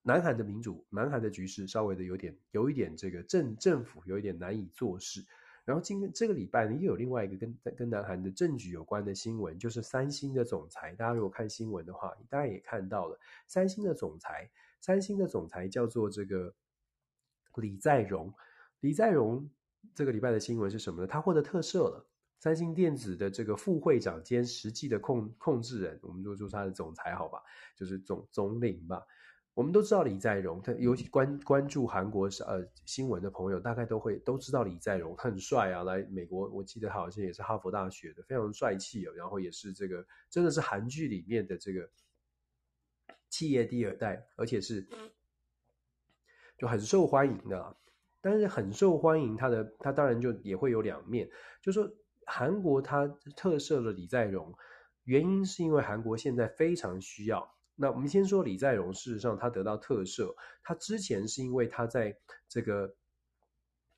[0.03, 5.23] 南韩的民主，南韩的局势稍微的有点有一点这个政政府有一点难以做事。
[5.63, 10.95] 然后今天这个礼拜呢，又有另外一个跟跟南韩的政局有关的新闻，就是三星的总裁。
[10.95, 14.49] 大家如果看新闻的话，大家也看到了，三星的总裁，
[14.79, 16.51] 三星的总裁叫做这个
[17.55, 18.33] 李在镕。
[18.79, 19.47] 李在镕
[19.93, 21.07] 这个礼拜的新闻是什么呢？
[21.07, 22.07] 他获得特赦了。
[22.39, 27.39] 三星电子的这个副会长兼实际的控控制人，我们就说他的总裁好吧，
[27.75, 29.05] 就是总总领吧。
[29.53, 35.83] 我们都知道李在镕，他尤其关关注韩国呃新闻的朋友，大概都会都知道李在镕，他很帅啊。
[35.83, 39.13] 来美国，我记得他好像也是哈佛大学的，非常帅气哦。
[39.13, 41.89] 然后也是这个真的是韩剧里面的这个
[43.29, 44.87] 企业第二代，而且是
[46.57, 47.77] 就很受欢迎的。
[48.21, 51.29] 但是很受欢迎，他的他当然就也会有两面，
[51.61, 51.91] 就是说。
[52.27, 54.53] 韩国他特赦了李在镕，
[55.03, 57.51] 原因是因为韩国现在非常需要。
[57.81, 62.15] 那我们先说李在镕，事实上他得到特赦，他之前是因为他在
[62.47, 62.93] 这个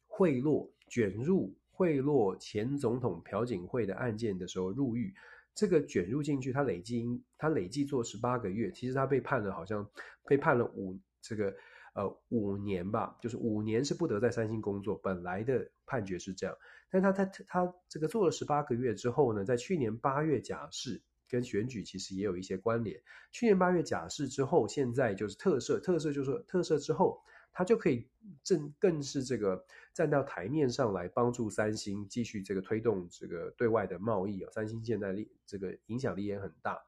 [0.07, 5.13] 贿赂卷入贿赂前总统朴槿惠的案件的时候入狱，
[5.53, 7.05] 这个卷入进去，他累计
[7.37, 9.87] 他累计做十八个月，其实他被判了好像
[10.25, 11.53] 被判了五这个。
[11.95, 14.95] 呃，五年吧，就是五年是不得在三星工作。
[14.95, 16.57] 本来的判决是这样，
[16.89, 20.99] 但他他他这个做了十八个月之后呢，在去年八月假释，
[21.33, 23.01] 跟选举其实也有一些关联。
[23.31, 27.19] 去年八月假释之后，现在就是特赦，特赦就是特赦之后，
[27.51, 28.07] 他就可以
[28.43, 29.65] 正更是这个
[29.95, 34.51] 站到台面上来帮助三星继续这个推动这个对外的贸易啊。
[34.51, 36.79] 三星现在力这个影响力也很大。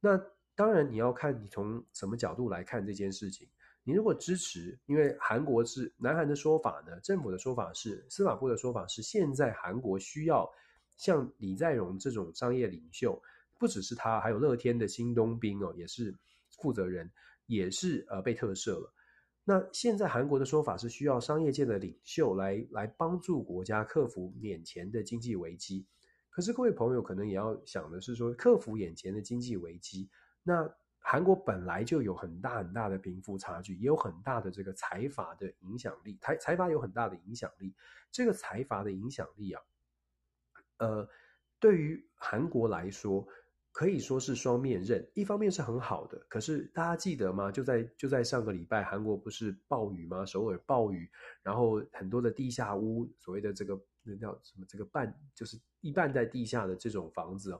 [0.00, 0.20] 那
[0.54, 3.48] 当然你要看你从什么角度来看这件事情。
[3.84, 10.46] 你如果支持，因为韩国是南韩的说法呢，政府的说法是，司法部的说法是，现在韩国需要
[10.98, 13.18] 像李在镕这种商业领袖，
[13.58, 16.14] 不只是他，还有乐天的新东兵哦，也是
[16.50, 17.10] 负责人，
[17.46, 18.92] 也是呃被特赦了。
[19.44, 25.86] 那现在韩国的说法是需要商业界的领袖来来帮助国家克服眼前的经济危机。
[26.30, 30.08] 可是各位朋友可能也要想的是说，克服眼前的经济危机，
[30.42, 30.72] 那。
[31.00, 36.18] 韩国本来就有很大很大的贫富差距，也有很大的这个财阀的影响力。
[36.20, 37.74] 财财阀有很大的影响力，
[38.10, 39.62] 这个财阀的影响力啊，
[40.78, 41.08] 呃，
[41.58, 43.26] 对于韩国来说
[43.78, 45.08] 可以说是双面刃。
[45.14, 47.48] 一方面是很好的，可是大家记得吗？
[47.52, 50.26] 就在就在上个礼拜，韩国不是暴雨吗？
[50.26, 51.08] 首尔暴雨，
[51.44, 54.66] 然后很多的地下屋，所谓的这个那叫什么？
[54.68, 57.56] 这个半就是一半在地下的这种房子。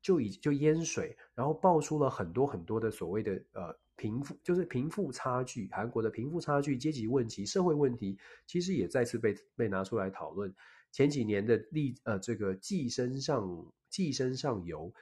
[0.00, 10.54] 就已就淹水，然后爆出了很多很多的所谓的呃贫富，就是贫富差距，韩国的贫富差距、阶级问题、社会问题，其实也再次被被拿出来讨论。
[10.92, 14.94] 前几年的例呃这个寄生上寄生上游，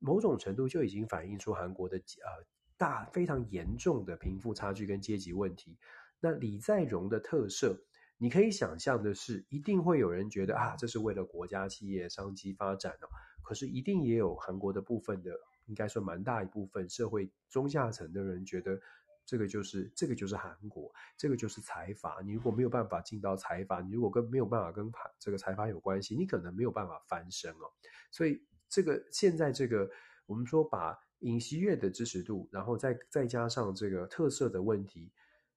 [0.00, 2.44] 某种程度就已经反映出韩国的呃
[2.76, 5.78] 大非常严重的贫富差距跟阶级问题。
[6.18, 7.78] 那李在镕的特赦，
[8.18, 13.08] 你可以想象的是，一定会有人觉得啊，这是为了国家企业商机发展哦。
[13.42, 15.30] 可是一定也有韩国的部分的，
[15.66, 18.78] 应该说蛮大一部分社会中下层的人觉得，
[19.24, 22.20] 这个就是这个就是韩国，这个就是财阀。
[22.22, 27.72] 你如果没有办法进到财阀，你如果跟没有办法跟这个财阀有关系，你可能没有办法翻身哦。
[28.10, 29.90] 所以这个现在这个
[30.24, 35.12] 我们说把尹锡悦的支持度，然后再再加上这个特色的问题。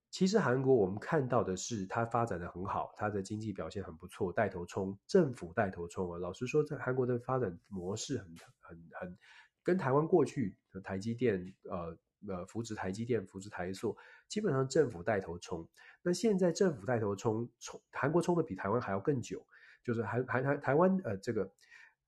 [0.09, 6.20] 其实韩国我们看到的是，它发展的很好，它的经济表现很不错，带头冲，政府带头冲啊。
[6.20, 8.28] 老实说，在韩国的发展模式很
[8.59, 9.18] 很很，
[9.64, 11.97] 跟台湾过去的台积电呃
[12.28, 13.97] 呃扶持台积电扶持台塑，
[14.28, 15.68] 基本上政府带头冲。
[16.03, 19.43] 那现在政府带头冲冲，韩国冲的比台湾还要更久，
[19.84, 21.51] 就是韩韩台台湾呃这个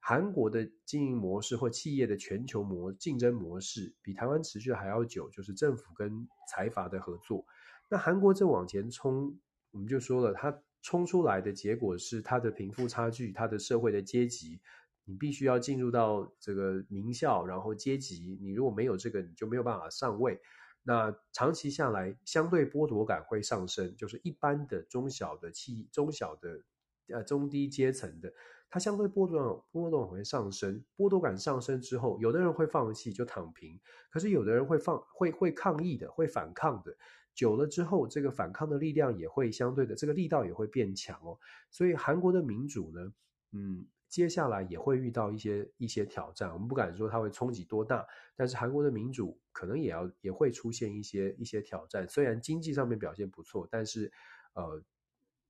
[0.08, 7.44] 韩国的经营模式或企业的全球模竞争模式比台湾持续的还要久，就是政府跟财阀的合作。
[7.90, 9.36] 那韩国正往前冲，
[9.72, 14.62] 我们就说了，它冲出来的结果是它的贫富差距，它的社会的阶级，
[15.06, 20.40] 你必须要进入到这个名校，然后阶级，你如果没有这个，你就没有办法上位。
[20.84, 26.62] 那长期下来，相对剥夺感会上升，就是一般的中小的企，中小的
[27.08, 28.32] 呃中低阶层的，
[28.70, 36.96] 它相对剥夺剥夺感会上升，剥夺感上升之后，有的人会放弃就躺平，可是有的人会放会会抗议的，会反抗的。
[37.34, 41.38] 久了之后，这个反抗的力量也会相对的，这个力道也会变强哦。
[41.70, 43.14] 所以韩国的民主呢，
[43.52, 46.54] 嗯，接下来也会遇到一些一些挑战。
[46.54, 48.06] 我们不敢说它会冲击多大，
[48.38, 52.08] 但是韩国的民主可能也要也会出现一些一些挑战。
[52.08, 54.10] 虽然经济上面表现不错，但是
[54.54, 54.82] 呃，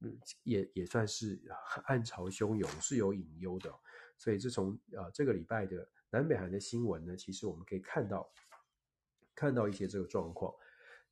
[0.05, 1.41] 嗯，也也算是
[1.85, 3.73] 暗潮汹涌，是有隐忧的。
[4.17, 8.31] 所以自从呃这个礼拜的南北韩的新闻呢，其实我们可以看到
[9.33, 10.53] 看到一些这个状况。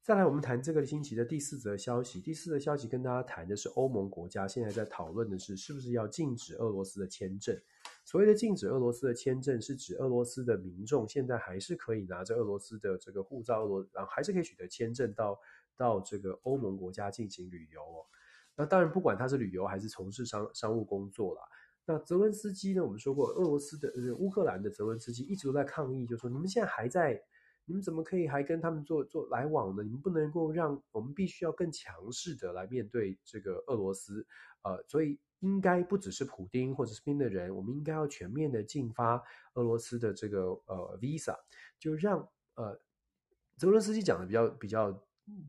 [0.01, 2.19] 再来，我们谈这个星期的第四则消息。
[2.19, 7.57] 第四则消息跟大家谈的是欧盟国家现在在讨论的是，是不是要禁止俄罗斯的签证。
[8.03, 15.39] 所谓的禁止俄罗斯的签证，是指俄罗斯的民众现在还是可以拿着俄罗斯的这个护照，俄罗然后还是可以取得签证到
[15.77, 18.05] 到这个欧盟国家进行旅游哦。
[18.55, 21.41] 那当然，不管他是旅游还是从事商商务工作啦。
[21.85, 22.83] 那泽伦斯基呢？
[22.83, 27.21] 我们说过，俄罗斯的呃乌克兰的泽伦斯基一直都在抗议，就说你们现在还在。
[27.65, 29.83] 你们怎么可以还跟他们做做来往呢？
[29.83, 34.27] 你们不能够让我们必须要更强势的来面对这个俄罗斯，
[34.63, 39.15] 呃，所以应该不只是普丁或者是边的人，我们应该要全面的禁发
[39.53, 41.37] 俄罗斯的这个呃 visa，
[41.79, 42.77] 就让呃
[43.55, 45.03] 泽伦斯基讲的比较比较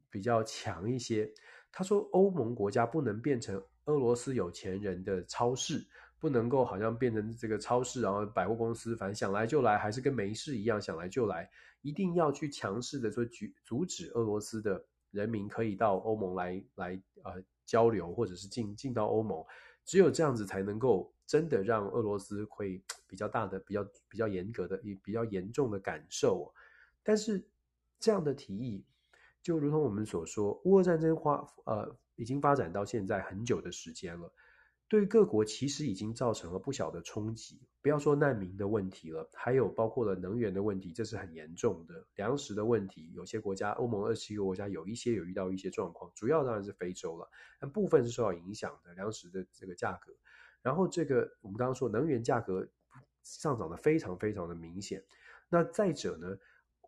[0.08, 1.28] 比较强一些。
[1.74, 5.86] 他说欧盟国家不能变成俄罗斯有钱人的超市。
[6.20, 11.46] 不能够好像变成这个超市，然后百货公司，反正想来就来，还是跟没事一样，想来就来。
[11.82, 19.44] 一定要去强势的说阻阻止俄罗斯的人民可以到欧盟来来呃交流，或者是进进到欧盟。
[19.84, 26.50] 只有这样子才能够真的让俄罗斯会比较大的、比较比较严格的、也比较严重的感受。
[27.02, 27.46] 但是
[28.00, 28.82] 这样的提议，
[29.44, 34.32] 就如同我们所说，乌俄战争发呃已经发展到现在很久的时间了。
[34.88, 42.06] 对各国其实已经造成了不小的冲击，不要说难民的问题了，还有包括了能源的问题，这是很严重的。
[42.14, 47.28] 粮食的问题，有些国家，欧盟二十七个国家有一些有遇到一些状况，主要当然是非洲了，
[47.60, 50.12] 但部分是受到影响的粮食的这个价格。
[50.62, 52.66] 然后这个我们刚刚说能源价格
[53.22, 55.04] 上涨的非常非常的明显。
[55.48, 56.38] 那再者呢，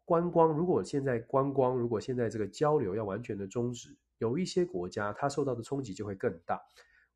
[0.07, 6.63] 观光如果现在观光如果现在这个交流要完全的终止，有一些国家它受到的冲击就会更大。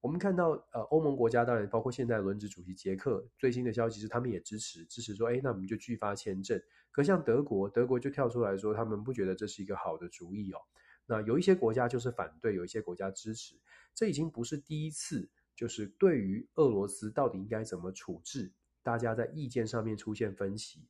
[0.01, 6.61] 我们看到，呃，欧盟国家当然包括现在轮值主席捷克最新的消息是，他们也支持支持说，哎，那我们就拒发签证。
[6.91, 10.59] 可像德国，德国就跳出来说，他们不觉得这是一个好的主意哦。
[11.07, 13.55] 那有一些国家就是反对，有一些国家支持。
[13.95, 20.89] 这已经不是第一次，就是对于俄罗斯到底应该怎么处置，大家在意见上面出现分歧。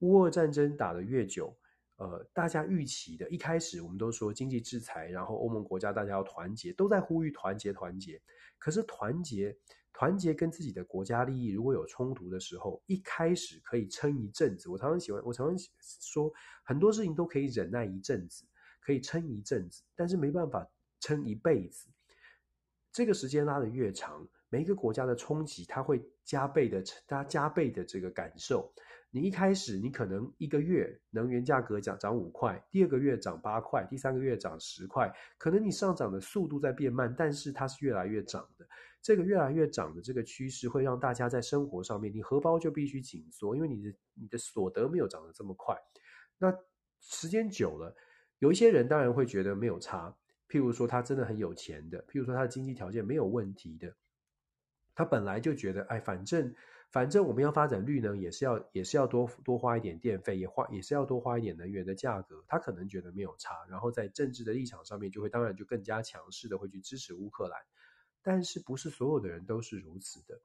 [0.00, 1.56] 乌俄战争打得越久。
[1.96, 8.20] 呃，大家预期的，一开始我们都说经济制裁，然后欧盟国家大家要团结，都在呼吁团结团结。
[8.58, 9.56] 可是团结
[9.92, 14.68] 团结跟自己的国家利益如果有冲突的时候，一开始可以撑一阵子。
[14.68, 15.56] 我常常喜欢，我常常
[16.00, 16.32] 说，
[16.64, 18.44] 很多事情都可以忍耐一阵子，
[18.80, 20.68] 可以撑一阵子，但是没办法
[20.98, 21.88] 撑一辈子。
[22.90, 28.72] 这个时间拉得越长，每一个国家的冲击，它会加倍的，它加倍的这个感受。
[29.10, 38.64] 你一开始，你可能一个月能源价格涨涨五块，第二个月涨八块，第三个月涨十块，可能你上涨的速度在变慢，但是它是越来越涨的。
[39.02, 45.76] 这个越来越涨的这个趋势会让大家在生活上面，你荷包就必须紧缩，因为你的你的所得没有涨得这么快。
[46.38, 46.56] 那
[47.00, 47.92] 时间久了，
[48.38, 50.16] 有一些人当然会觉得没有差，
[50.48, 53.92] 譬如说他真的很有钱的，譬如说他的经济条件没有问题的，
[54.94, 56.54] 他本来就觉得，哎，反正。
[56.90, 62.44] 反正我们要发展绿能，也是要也是要多多花一点电费，也花也是要多花一点能源的价格。
[62.46, 67.58] 他可能觉得没有差，然后在政治的立场上面，就会当然就更加强势的会去支持乌克兰。
[68.22, 70.40] 但是不是所有的人都是如此的。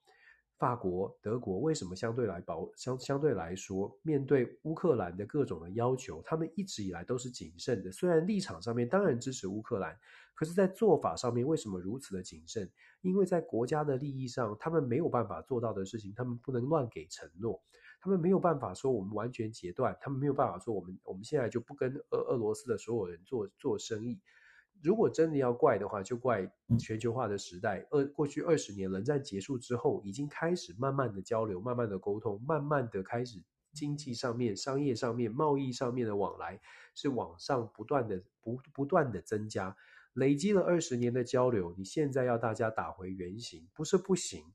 [0.59, 7.89] 法国、德国为什么相对来保相相对来说，面对乌克兰的各种的要求，他们一直以来都是谨慎的。
[7.91, 9.97] 虽然立场上面当然支持乌克兰，
[10.35, 12.69] 可是，在做法上面为什么如此的谨慎？
[13.01, 17.61] 因为在国家的利益上，他们没有办法做到的事情，他们不能乱给承诺，
[18.01, 24.19] 他们没有办法说我们完全截断，他们没有办法说我们我们现在就不跟俄俄罗斯的所有人做做生意。
[24.81, 26.49] 如果真的要怪的话，就怪
[26.79, 27.85] 全球化的时代。
[27.91, 36.61] 二过去二十年，冷战结束之后，已经开始慢慢的交流，慢慢的沟通，慢慢的开始经济上面、商业上面、贸易上面的往来
[36.95, 39.75] 是往上不断的不不断的增加，
[40.13, 41.73] 累积了二十年的交流。
[41.77, 44.45] 你现在要大家打回原形，不是不行，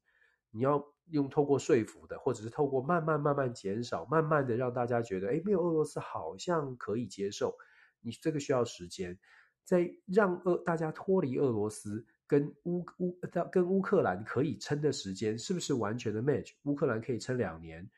[0.51, 7.55] 你要用透过说服的，或者是透过慢慢慢慢减少，慢慢的让大家觉得，哎，没有俄罗斯好像可以接受。
[8.01, 9.19] 你这个需要时间。
[9.65, 13.19] 在让俄大家脱离俄罗斯跟乌乌
[13.51, 16.53] 跟乌克兰可以撑的时间是不是完全的 match？
[16.65, 17.89] 乌克兰可以撑两年，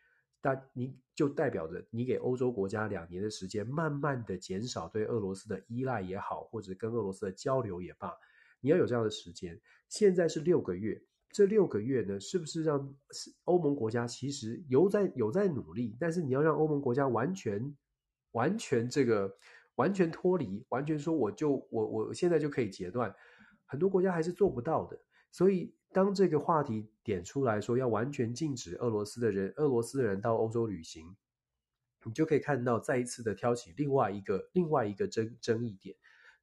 [0.41, 8.12] 但你就代表着你给欧洲国家两年的时间，慢慢的减少对俄罗斯的依赖也好，或者跟俄罗斯的交流也罢，
[8.61, 9.61] 你要有这样的时间。
[9.89, 12.95] 现在是六个月，这六个月呢，是不是让
[13.45, 15.97] 欧盟国家其实有在有在努力？
[15.99, 17.77] 但是你要让欧盟国家完全
[18.33, 19.37] 完全这个。
[19.77, 23.14] 完全脱离，完全说我就我我现在就可以截断，
[23.64, 24.99] 很多国家还是做不到的。
[25.31, 31.16] 所以当这个话题点出来说要完全禁止俄罗斯的人，俄罗斯的人到欧洲旅行，
[32.05, 35.97] 你就可以看到再一次的挑起另外一个另外一个争争议点。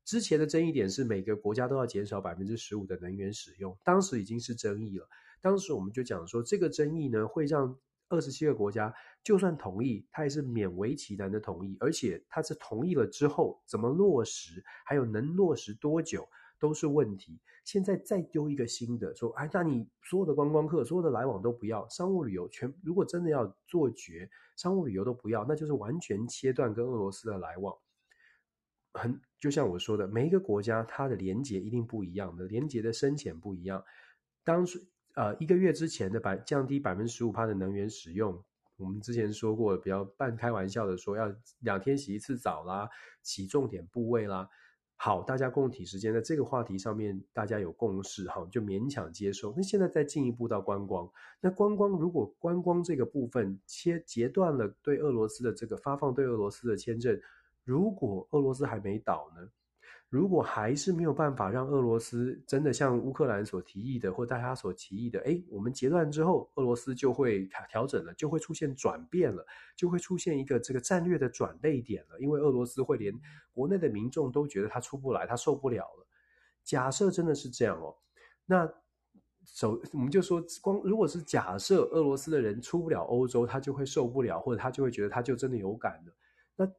[0.05, 5.07] 之前的争议点是每个国家都要减少百分之十五的能源使用，当时已经是争议了。
[5.41, 7.79] 当时我们就讲说，这个争议呢会让
[8.09, 8.93] 二十七个国家
[9.23, 16.27] 就算同意，它也是勉为其难的同意，而且它是同意了之后怎么落实，还有能落实多久
[16.59, 17.39] 都是问题。
[17.63, 27.73] 现在再丢一个新的，说哎，那你所有的观光客、所有的来往都不要，商务旅游全如果真的要做绝，商务旅游都不要，那就是完全切断跟俄罗斯的来往。
[28.93, 33.83] 很就像我说的，每一个国家它的连结一定不一样的，连结的深浅不一样。
[34.43, 34.85] 当时
[35.15, 38.43] 呃一个月之前的百降低百分之十五趴的能源使用，
[38.77, 42.89] 我们之前说过，比较半开玩笑的说要两天洗一次澡啦，
[43.21, 44.49] 洗重点部位啦。
[44.95, 49.53] 好，大家共体时间在这个话题上面，大家有共识哈，就勉强接受。
[49.57, 51.11] 那现在再进一步到观光，
[51.41, 57.19] 那观光如果观光这个部分切截断了对俄罗斯的这个发放对俄罗斯的签证。
[57.65, 59.49] 如果俄罗斯还没倒呢？
[60.13, 69.43] 如果还是没有办法让俄罗斯真的像乌克兰所提议的，或大家所提议的，哎，我们截断之后，俄罗斯就会调整了，就会出现转变了，
[69.75, 72.19] 就会出现一个这个战略的转捩点了。
[72.19, 73.11] 因为俄罗斯会连
[73.53, 76.07] 国内的民众都觉得他出不来，他受不了了。
[76.63, 77.95] 假设真的是这样哦，
[78.45, 78.71] 那
[79.47, 86.13] 首我们就说，光如果是假设俄罗斯的人出不了欧洲，他就会受不了，或者他就会觉得他就真的有感了。
[86.55, 86.71] 那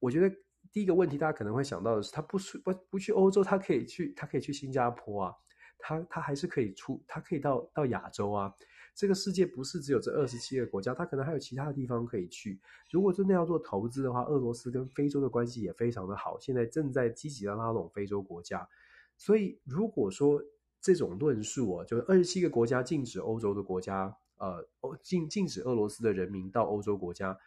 [0.00, 0.36] 我觉得
[0.74, 5.34] 第一个问题，大家可能会想到的是，他不去不不去欧洲，他可以去，他可以去新加坡啊，
[5.78, 8.52] 他他还是可以出，他可以到到亚洲啊。
[8.92, 12.60] 这个世界不是只有这二十七个国家，他可能还有其他的地方可以去。
[12.90, 18.68] 如果真的要做投资的话，俄罗斯跟非洲的关系也非常的好，现在正在积极的拉拢非洲国家。
[19.16, 20.42] 所以如果说
[20.80, 27.38] 这种论述啊，就是二十七个国家禁止欧洲的国家，呃，欧禁禁止俄罗斯的人民到欧洲国家。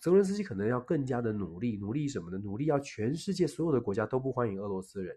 [0.00, 2.38] 泽伦斯基可能要更加的努力，努力什么呢？
[2.38, 5.16] 努力要全世界所有的国家都不欢迎俄罗斯人，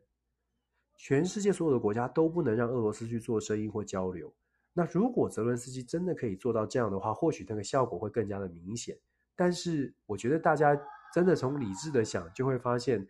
[0.96, 4.34] 全世界所有的国家都不能让俄罗斯去做生意或交流。
[4.74, 8.98] 那如果泽伦斯基真的可以做到这样的话，或许那个效果会更加的明显。
[9.36, 10.80] 但是我觉得大家
[11.14, 13.08] 真的从理智的想，就会发现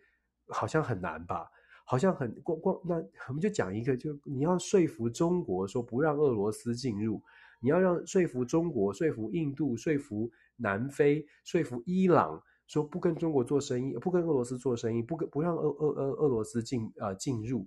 [0.48, 1.50] 好像很难吧？
[1.84, 2.96] 好像很光光那
[3.28, 7.22] 我们就讲一个，就你要说服中国说不让俄罗斯进入，
[7.60, 10.30] 你要让说服中国，说服印度，说服。
[10.60, 17.64] 南非说服伊朗说不跟中国做生意，不跟俄罗斯做生意，不跟不让俄俄俄俄罗斯进呃进入。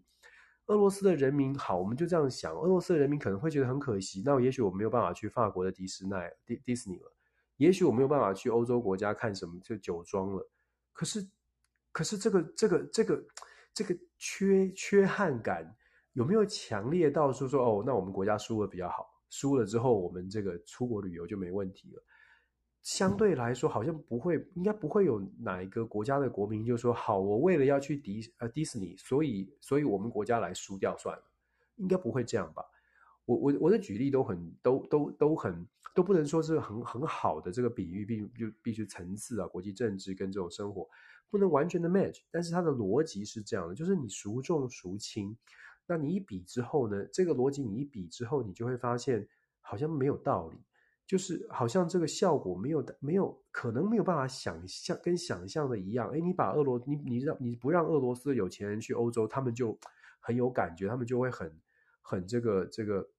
[0.66, 4.22] 俄罗斯的人民好，我们就这样想，俄罗斯的人民可能会觉得很可惜。
[4.26, 6.12] 那也许我没有办法去法国的迪士尼
[6.46, 7.14] 迪迪士尼了，
[7.56, 10.50] 也许我没有办法去欧洲国家看什么就酒庄了。
[10.92, 11.26] 可是
[11.94, 13.26] 可是这个这个这个
[13.74, 15.74] 这个缺缺憾感
[16.12, 22.04] 有没有强烈到说说哦，那我们国家输了比较好，输了之后我们这个出国旅游就没问题了。
[22.84, 31.24] 相对来说，好像不会，应该不会有哪一个国家的国民就说：“好，我为了要去迪呃迪士尼，所以所以我们国家来输掉算了。”
[31.78, 32.64] 应该不会这样吧？
[33.26, 35.66] 我我我的举例都很都都都很
[35.96, 40.88] 都不能说是很很好的这个比喻，必就必须层次啊，国际政治跟这种生活
[41.30, 45.38] 不能完全的 match，但是它的逻辑是这样的，就是你孰重孰轻，
[45.92, 49.28] 那你一比之后呢，这个逻辑你一比之后，你就会发现
[49.60, 50.58] 好像没有道理。
[51.08, 59.78] 就是好像这个效果没有没有可能没有办法想象跟想象的一样，诶，你把俄罗你你让你不让俄罗斯有钱人去欧洲，他们就
[60.22, 61.52] 很有感觉，他们就会很
[62.02, 63.10] 很这个这个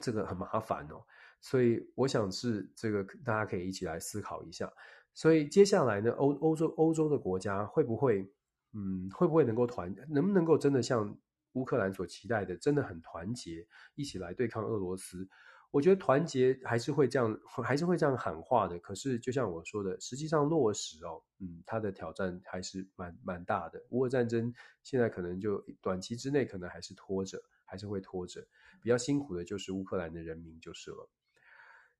[0.00, 1.00] 这个很麻烦哦。
[1.40, 4.68] 所以我想是这个大家可以一起来思考一下。
[5.14, 8.28] 所以接下来呢，欧欧洲欧洲的国家会不会
[8.72, 11.16] 嗯会不会能够团能不能够真的像
[11.52, 15.28] 乌克兰所期待的，真的很团结，一起来对抗俄罗斯？
[15.72, 18.76] 我觉得团结还是会这样，还是会这样喊话的。
[18.80, 23.80] 可是，就像我说的，实际上落实哦，嗯，它的挑战还是蛮蛮大的。
[23.90, 28.44] 乌俄战争现在可能就短期之内可能还是拖着，还是会拖着。
[28.82, 31.08] 比较辛苦的就是乌克兰的人民就是了。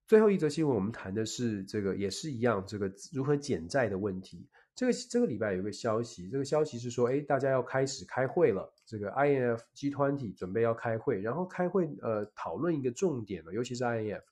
[0.09, 4.49] 最后一则新闻，我们谈的是这个，也是一样，这个如何减债的问题。
[4.75, 8.73] 这个这个礼拜有个消息，这个消息是说，哎，大家要开始开会了。
[8.87, 14.25] 这个 INF G20 准备要开会，然后开会呃讨论一个重点了，尤其是 I N F，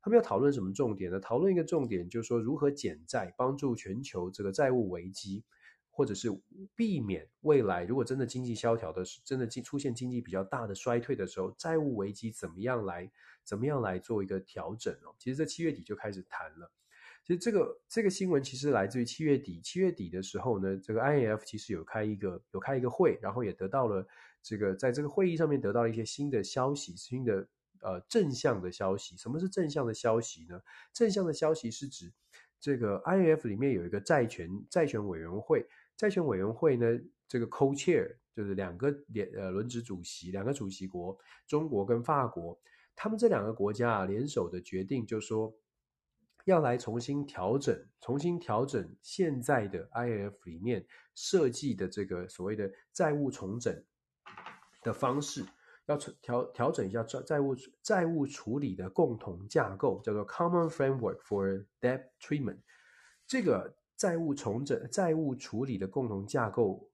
[0.00, 1.20] 他们要讨论什么重点呢？
[1.20, 5.44] 讨论一个重点就是说如何减债，帮助全球这个债务危机，
[5.90, 6.28] 或者是
[6.74, 13.10] 避免未来如果真的经济萧条的，真的出现经济比较大的衰退的时候，债务危机怎么样来
[13.44, 15.14] 怎么样来做一个调整哦？
[15.18, 16.72] 其实，在七月底就开始谈了。
[17.30, 24.04] 其实这个这个新闻其实来自于七月底，七月底的时候呢，这个 IMF 其实有开一个有开一个会，然后也得到了
[24.42, 27.46] 这个在这个会议上面得到了一些新的消息，新的
[27.82, 29.16] 呃正向的消息。
[29.16, 30.60] 什么是正向的消息呢？
[30.92, 32.12] 正向的消息是指
[32.58, 35.64] 这个 IMF 里面有一个债权债权委员会，
[35.96, 36.98] 债权委员会呢，
[37.28, 41.16] 这个 co-chair 就是两个联呃轮值主席，两个主席国，
[41.46, 42.60] 中国跟法国，
[42.96, 45.54] 他们这两个国家啊联手的决定，就说
[46.44, 53.84] 要来重新调整，重新调整现在的 I F 里面设计的这个所谓的债务重整
[54.82, 55.44] 的方式。
[55.86, 62.58] 要调调整一下债债务债务处理的共同架构，叫做 Common Framework for Debt Treatment。
[63.26, 66.88] 这个债务重整、债务处理的共同架构，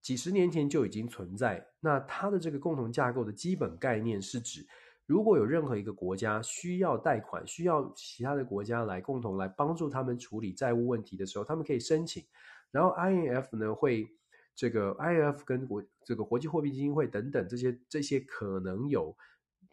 [0.00, 1.66] 几十年前就已经存在。
[1.80, 4.64] 那它的这个共同架构的基本概念是指，
[5.10, 12.24] 如果有任何一个国家需要贷款，需要其他的国家来共同来帮助他们处理债务问题的时候，他们可以申请。
[12.70, 14.08] 然后 IMF 呢会。
[14.56, 19.16] 这个 IMF 跟国这个国际货币基金会等等这些这些可能有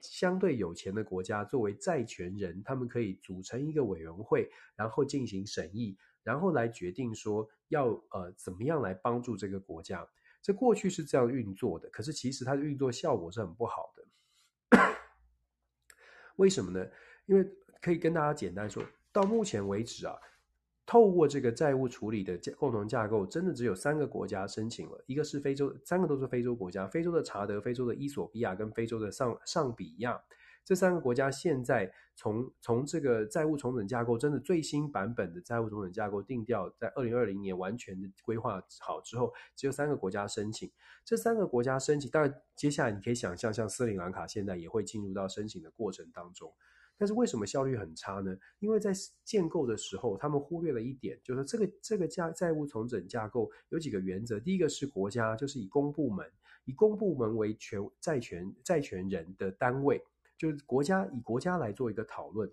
[0.01, 10.07] 相对有钱的国家作为债权人，他们可以组成一个委员会，然后进行审议，然后来决定说要呃怎么样来帮助这个国家。
[10.41, 14.05] 这过去是这样运作的，可是其实它的运作效果是很不好的。
[16.38, 16.84] 为什么呢？
[17.27, 17.47] 因为
[17.80, 20.15] 可以跟大家简单说，到目前为止啊。
[20.89, 30.18] 透过这个债务处理的共同架构，真的只有三个国家申请了，一个是非洲，三个都是非洲国家，非洲的查德、非洲的伊索比亚跟非洲的上上比亚，
[30.68, 40.69] 这三个国家现在从从这个债务重整架构，真的最新版本的债务重整架构定调，在二零二零年完全的规划好之后，只有三个国家申请，
[41.06, 46.53] 这三个国家申请，当然接下来你可以想象，像斯里兰卡现在也会进入到申请的过程当中。
[46.98, 48.35] 但是为什么效率很差呢？
[48.60, 48.91] 因为在
[49.23, 54.38] 建构的时候，他们忽略了一点，就是这个这个债债务重整架构有几个原则。
[54.38, 56.30] 第一个是国家就是以公部门
[56.65, 60.03] 以公部门为权债权债权人的单位，
[60.38, 62.51] 就是国家以国家来做一个讨论。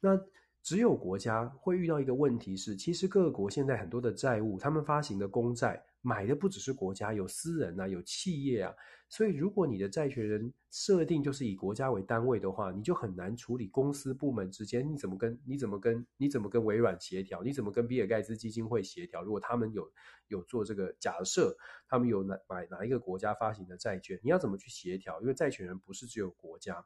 [0.00, 0.20] 那
[0.62, 5.84] 只有国家会遇到一个问题是，其实各国现在很多的债务，他们发行的公债。
[6.02, 8.74] 买的不只是国家，有私人啊，有企业啊，
[9.08, 19.22] 所以如果你的债权人设定就是以国家为单位的话，你就很难处理公司部门之间，你怎么跟你怎么跟你怎么跟微软协调，你怎么跟比尔盖茨基金会协调？
[19.22, 19.88] 如果他们有
[20.26, 21.56] 有做这个假设，
[21.86, 25.20] 他们有哪买哪一个国家发行的债券，你要怎么去协调？
[25.20, 26.84] 因为债权人不是只有国家，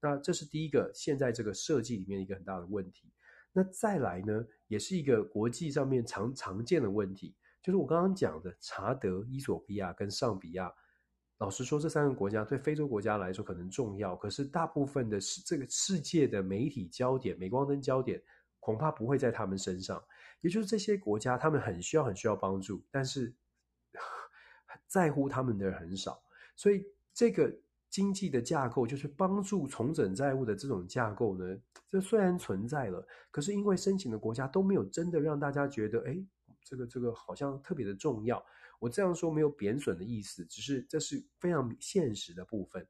[0.00, 3.12] 那这是第一个现在这个设计里面一个很大的问题。
[3.52, 7.36] 那再来呢，也是一个国际上面常常见的问题。
[7.66, 10.72] 就是我刚刚讲的，查德、伊索比亚跟尚比亚，
[11.38, 18.22] 老实说，这三个国家对非洲国家来说可能重要，可是大部分的世这个世界的媒体焦点、镁光灯焦点，
[18.60, 20.00] 恐怕不会在他们身上。
[20.42, 23.34] 也就是这些国家，他们很需要、很需要帮助，但是
[24.86, 26.22] 在乎他们的人很少。
[26.54, 27.52] 所以，这个
[27.90, 36.24] 经济的架构，就是帮助重整债务的这种架构呢，这虽然存在了，可是因为申请的国家都没有真的让大家觉得，哎。
[36.66, 38.44] 这个这个好像特别的重要，
[38.80, 42.84] 我这样说没有贬损的意思，只是这是非常现实的部分。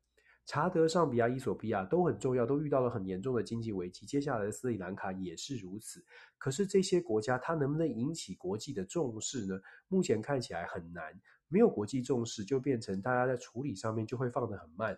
[0.47, 4.07] 查德、上比亚、伊索比亚都很重要，都遇到了很严重的经济危机。
[4.07, 6.03] 接下来的斯里兰卡也是如此。
[6.39, 9.61] 可是这些国家它能不能引起国际的重视呢？
[9.89, 11.12] 目前看起来很难。
[11.48, 14.97] 没有国际重视，就变成大家在处理上面就会放得很慢。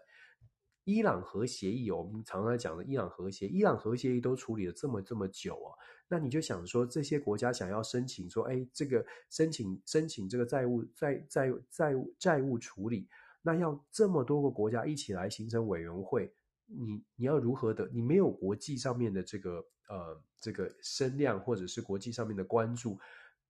[0.89, 5.77] 伊朗核协议，我们常常讲的伊朗核协议，伊朗核协议都处理了这么这么久啊，
[6.09, 13.07] 那你就想说，这些国家想要申请说，哎，这个申请申请这个债务债债债务债务处理，
[13.43, 16.33] 那要这么多个国家一起来形成委员会，
[16.65, 17.87] 你你要如何的？
[17.93, 22.99] 你没有国际上面的这个呃这个声量，或者是国际上面的关注，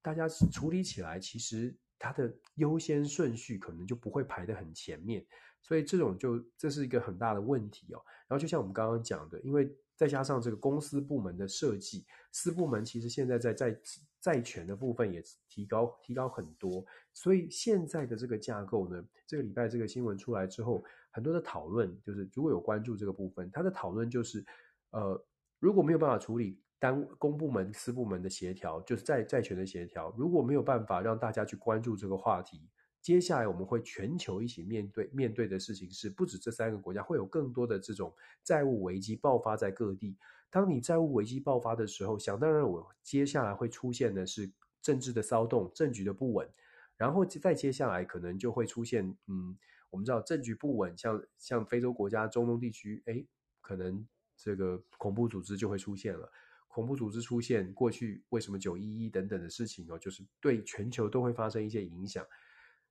[0.02, 5.24] 大家处理起来，其实它的优先顺序可能就不会排得很前面。
[5.60, 8.00] 所以这种就这是一个很大的问题哦。
[8.26, 13.80] 然后就像我们刚刚讲的，因为再加上这个公司部门的设计，私部门其实现在在债
[14.20, 16.84] 债权的部分也提高提高很多。
[17.12, 24.44] 所以现在的这个架构呢，这个礼拜这个新闻出来之后，很多的讨论就是如果有关注这个部分，他的讨论就是，
[24.90, 25.20] 呃，
[25.58, 32.68] 如果没有办法处理单公部门私部门的协调，就是债债权的协调，如果没有办法让大家去关注这个话题。
[33.00, 38.12] 接下来我们会全球一起面对面对的事情是，不止这三个国家，会有更多的这种
[38.42, 40.16] 债务危机爆发在各地。
[40.50, 44.50] 当你债务危机爆发的时候，想当然，我接下来会出现的是
[44.82, 46.48] 政治的骚动、政局的不稳，
[46.96, 49.56] 然后再接下来可能就会出现，嗯，
[49.90, 53.26] 我们知道政局不稳，像像非洲国家、中东地区，诶，
[53.60, 54.06] 可能
[54.36, 56.30] 这个恐怖组织就会出现了。
[56.66, 62.24] 恐怖组织出现，过去为什么九一一等等的事情哦，就是对全球都会发生一些影响。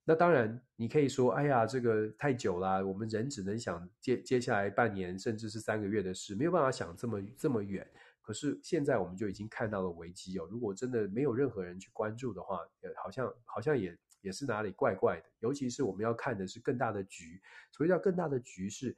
[0.09, 7.85] 那当然，你可以说，哎呀，这个太久了，我们人只能想接接下来半年，甚至是三个月的事，没有办法想这么这么远。
[8.21, 10.47] 可是现在我们就已经看到了危机哦。
[10.49, 15.25] 如果真的没有任何人去关注的话，呃，好像好像也也是哪里怪怪的。
[15.39, 17.41] 尤其是我们要看的是更大的局。
[17.73, 18.95] 所以叫更大的局是，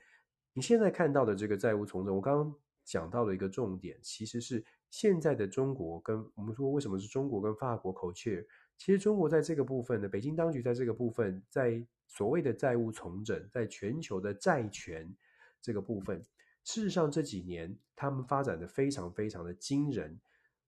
[0.54, 2.16] 你现在看到的这个债务重整。
[2.16, 2.56] 我刚刚
[2.86, 8.46] 讲到了一个重点，其实是现在的中国跟我们说为什么是中国跟法国口切。
[8.80, 15.14] 其实中国在这个部分呢，北京当局在这个部分，在所谓的债务重整，在全球的债权
[15.62, 16.24] 这个部分，
[16.64, 20.18] 事实上这几年他们发展的非常非常的惊人。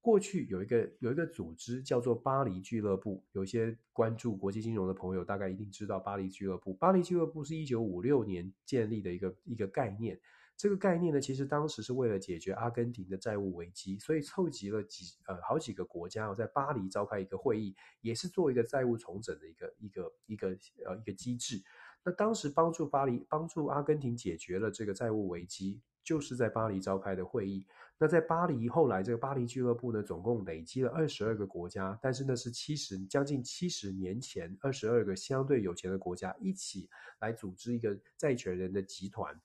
[0.02, 6.74] 过去有一个有一个组织叫做巴黎俱乐部，有些关注国际金融的朋友大概一定知道巴黎俱乐部。
[6.74, 10.20] 巴黎俱乐部是一九五六年建立的一个一个概念。
[10.62, 20.50] 这个概念呢，其实当时是为了解决阿根廷的债务危机，所以凑集了几呃好几个国家哦在巴黎召开一个会议，也是做一个债务重整的一个一个一个
[20.86, 21.60] 呃一个机制。
[22.04, 27.66] 那当时帮助巴黎帮助阿根廷解决了这个债务危机，就是在巴黎召开的会议。
[27.98, 36.88] 那在巴黎后来这个巴黎俱乐部呢，总共累积了二十二个国家，但是呢是七十将近七十年前二十二个相对有钱的国家一起
[37.20, 39.36] 来组织一个债权人的集团。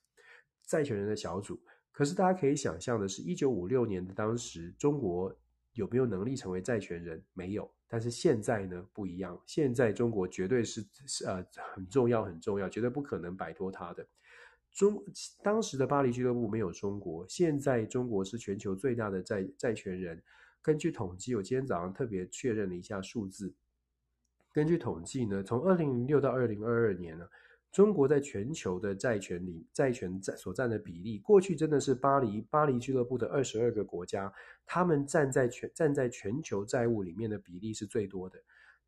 [0.66, 1.58] 债权人的小组，
[1.92, 5.34] 可是大家可以想象的是，一九五六年的当时，中国
[5.74, 7.22] 有没有能力成为债权人？
[7.32, 7.70] 没有。
[7.88, 9.40] 但是现在呢，不一样。
[9.46, 10.84] 现在中国绝对是
[11.24, 14.04] 呃很重要很重要，绝对不可能摆脱它的。
[14.72, 15.02] 中
[15.42, 20.20] 当时的巴黎俱乐部没有中国，现在中国是全球最大的债债权人。
[20.60, 23.54] 根据统计，我今天早上特别确认了一下数字。
[24.52, 27.26] 根据统计呢，从二零零六到二零二二年呢。
[27.72, 34.32] 中国在全球的债权里，债权占所占的比例，过去真的是巴黎巴黎俱乐部的二十二个国家，
[34.64, 38.38] 他们站在全站在全球债务里面的比例是最多的。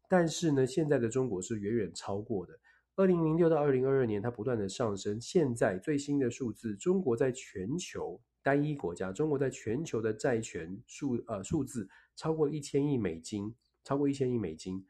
[0.09, 2.59] 但是呢，现在的中国是远远超过的。
[2.96, 5.20] 二零零六到二零二二年，它不断的上升。
[5.20, 11.86] 现在最新的数字，中国在全球单一国家，中国在全球的债权数呃数字
[12.16, 14.82] 超过一千亿美金，超过一千亿美金。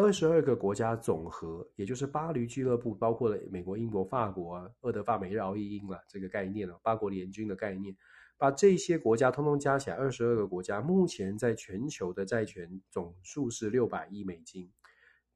[0.00, 7.94] 二十二个国家总和，也就是巴黎俱乐部，包括了美国、英国、法国啊，俄、德、法、美、日、澳、意、英了这个概念了，八国联军的概念，
[8.38, 14.72] 把这些国家通通加起来，二十二个国家目前在全球的债权总数是六百亿美金。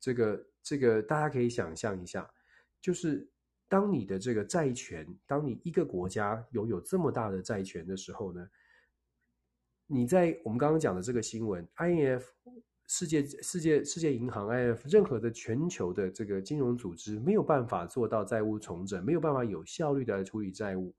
[0.01, 2.29] 这个这个大家可以想象一下，
[2.81, 3.29] 就是
[3.69, 8.49] 当你的这个债权，当你一个国家拥有这么大的债权的时候呢，
[9.87, 12.25] 你在我们刚刚讲的这个新闻，INF。
[12.87, 20.95] 世界世界世界银行 I F，任何的全球的这个金融组织没有办法做到债务重整，没有办法有效率的处理债务。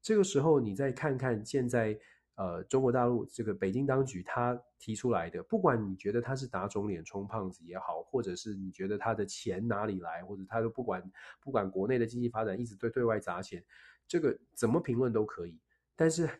[0.00, 1.98] 这个时候，你再看看现在
[2.36, 11.02] 呃中国大陆这个北京当局他提出来的，不管你觉得他是打肿脸充胖子也好，或者是你觉得他的钱哪里来，或者他都不管
[11.38, 13.62] 不管国内的经济发展一直对对外砸钱，
[14.08, 15.60] 这个怎么评论都可以。
[15.94, 16.30] 但是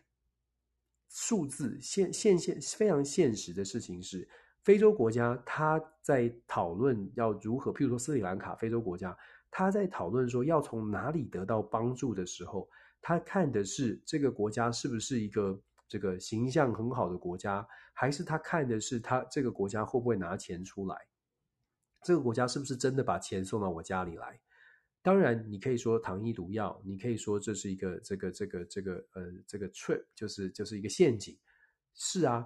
[1.07, 4.27] 数字现现现非常现实的事情是。
[4.67, 9.17] 非洲国家，他在讨论要如何，譬如说斯里兰卡，非洲国家，
[9.49, 12.69] 他在讨论说要从哪里得到帮助的时候，
[12.99, 15.57] 他看的是这个国家是不是一个
[15.87, 20.97] 这个形象很好的国家，还是他看的是他这个国家会不会拿钱出来？
[22.03, 24.37] 这个国家是不是真的把钱送到我家里来？
[25.01, 31.39] 当然，你可以说糖衣毒药，你可以说这是一个这个这个这个呃这个 trip，就是就是一个陷阱。
[31.93, 32.45] 是啊。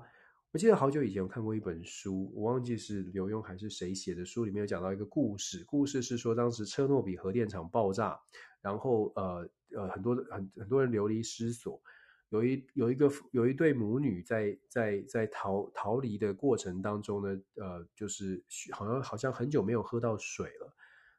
[0.53, 5.63] 我记得好久以前我看过一本书，我忘记是刘墉还是谁写的，书里面有讲到一个故事。
[5.65, 8.19] 故事是说，当时车诺比核电厂爆炸，
[8.61, 11.81] 然后呃呃很多很很多人流离失所，
[12.27, 20.75] 有一有一个有一对母女在在在逃逃离的过程当中呢，呃就是好像好像很久没有喝到水了，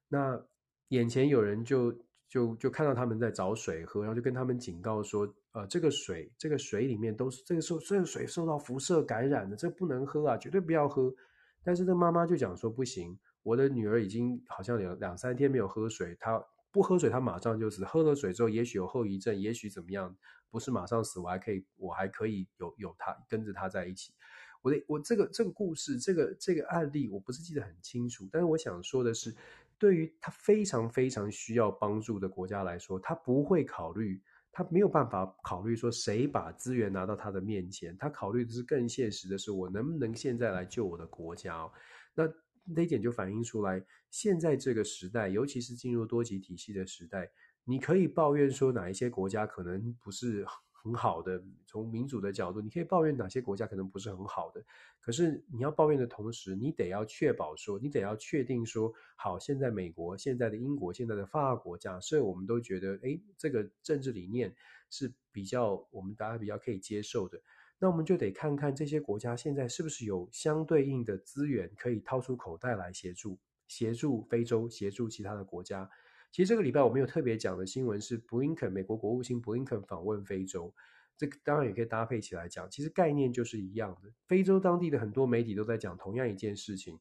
[0.09, 0.45] 那
[0.89, 1.99] 眼前有人就。
[2.33, 11.15] 就就看到他们在找水喝，然后就跟他们警告说，呃，这个水，这个水里面都是这个受这个水受到辐射感染的，这不能喝啊，绝对不要喝。
[11.63, 17.85] 但是这妈妈就讲说不行，我的女儿已经好像两两三天没有喝水，她不喝水，她马上就死。
[17.85, 20.17] 喝了水之后，也许有后遗症，也许怎么样，
[20.51, 24.15] 不是马上死，我还可以，我还可以有有她跟着她在一起。
[24.63, 29.37] 我的我这个这个故事，这个这个案例，我不是记得很清楚，但是我想说的是。
[29.83, 34.23] 对于他非常非常需要帮助的国家来说，他不会考虑，
[34.53, 41.69] 他没有办法考虑说谁把资源拿到他的面前，他考虑的是更现实的是，我能不能现在来救我的国家？
[42.15, 42.33] 那
[42.65, 47.29] 那一点就反映出来，现在这个时代，尤其是进入多极体系的时代，
[47.65, 50.47] 你可以抱怨说哪一些国家可能不是
[50.83, 54.61] 很好的，从民主的角度，你可以抱怨哪些国家可能不是很好的。
[55.01, 64.53] 可是你要抱怨的同时，你得要确保说，你得要确定说，好，现在美国、现在的英国、现在的法国，假设我们都觉得，哎，这个政治理念
[64.91, 67.41] 是比较我们大家比较可以接受的，
[67.79, 73.39] 那我们就得看看这些国家现在是不是有相对应的资源可以掏出口袋来协助，
[73.69, 75.89] 协助非洲，协助其他的国家。
[76.33, 80.75] 其实这个礼拜我们有特别讲的新闻是布林肯，美国国务卿布林肯访问非洲，
[81.15, 82.69] 这个当然也可以搭配起来讲。
[82.71, 86.99] 其实概念就是一样的，非洲当地的很多媒体都在讲同样一件事情：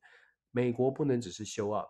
[0.52, 1.88] 美国不能只是 show up，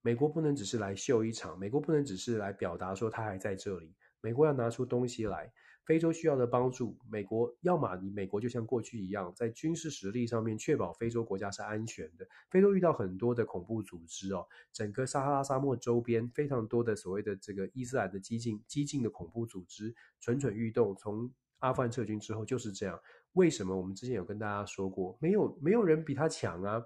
[0.00, 5.52] 美国不能只是来秀一场，美国不能只是来表达说他还在这里，美国要拿出东西来。
[5.88, 12.28] 非洲需要的帮助，美国要么你美国就像过去一样，在军事实力上面确保非洲国家是安全的。
[12.50, 20.94] 非洲遇到很多的恐怖组织哦，整个撒哈拉沙漠周边非常多的所谓的这个伊斯兰的激进激进的恐怖组织蠢蠢欲动。
[20.94, 23.00] 从阿富汗撤军之后就是这样。
[23.32, 23.74] 为什么？
[23.74, 26.84] 我们之前有跟大家说过，没有没有人比他强啊。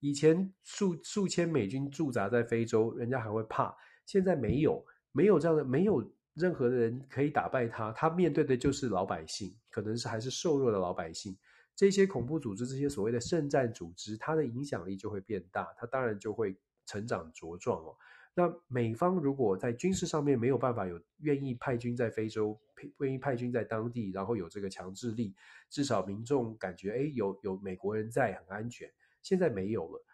[0.00, 3.72] 以前数数千美军驻扎在非洲，人家还会怕，
[4.04, 6.12] 现在没有，没有这样的，没有。
[6.34, 11.36] 任何人可以打败他，他面对的就是老百姓，可能是还是瘦弱的老百姓。
[11.74, 16.56] 这些恐怖组织，这些所谓的圣战组织，它的影响力就会变大，它当然就会
[16.86, 17.94] 成长茁壮哦。
[18.34, 22.58] 那美方如果在军事上面没有办法有愿意派军在非洲，
[23.00, 25.34] 愿意派军在当地，然后有这个强制力，
[25.68, 28.90] 至少民众感觉，诶，有有美国人在很安全。
[29.22, 30.04] 现在没有了，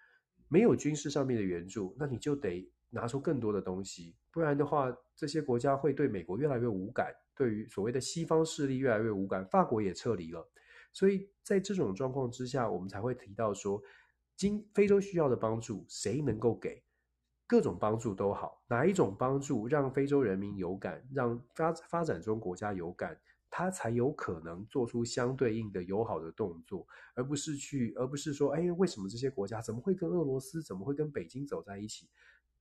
[0.49, 2.69] 没有军事上面的援助，那你就得。
[2.91, 9.45] 拿出更多的东西，不然的话，这些国家会对美国越来越无感，对于所谓的西方势力越来越无感。
[9.49, 10.49] 法国也撤离了，
[10.93, 13.83] 所以在这种状况之下，我们才会提到说，
[14.37, 16.81] 今非洲需要的帮助，谁能够给？
[17.49, 23.21] 各种帮助都好，哪一种帮助让非洲人民有感，让发发展中国家有感，
[23.51, 32.09] 他才有可能做出相对应的友好的动作，而不是去，而不是说，哎，为什么这些国家怎么会跟俄罗斯，怎么会跟北京走在一起？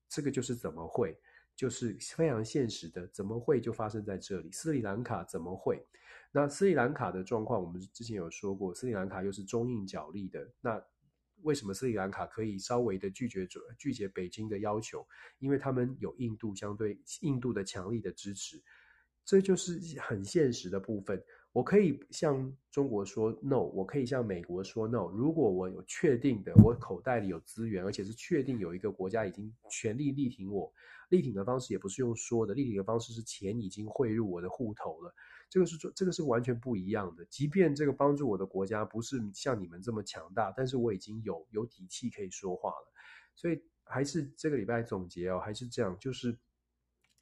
[0.09, 1.19] 这个就是怎么会，
[1.57, 4.51] 就是非常现实的，怎么会就发生在这里？
[4.51, 5.83] 斯里兰卡怎么会？
[6.31, 10.47] 那斯里兰卡的状况，我们之前有说过，斯里兰卡又是中印角力的。
[10.61, 10.79] 那
[11.41, 15.03] 为什么斯里兰卡可以稍微的拒绝拒绝北京的要求？
[15.39, 18.61] 因为他们有印度相对印度的强力的支持，
[19.25, 21.23] 这就是很现实的部分。
[21.53, 25.07] 我可以向中国说 no，我可以向美国说 no。
[25.07, 30.71] 如果我有确定的，我口袋里有资源，而且是确定有一个国家已经全力力挺我，
[31.09, 35.11] 力挺的方式也不是用说的，力挺的方式是钱已经汇入我的户头了。
[35.49, 37.25] 这个是这个是完全不一样的。
[37.25, 42.91] 即便这个帮助我的国家不是像你们这么强大，但是我已经有有底气可以说话了。
[43.33, 46.37] 所以还是这个礼拜总结哦，还是这样，就是。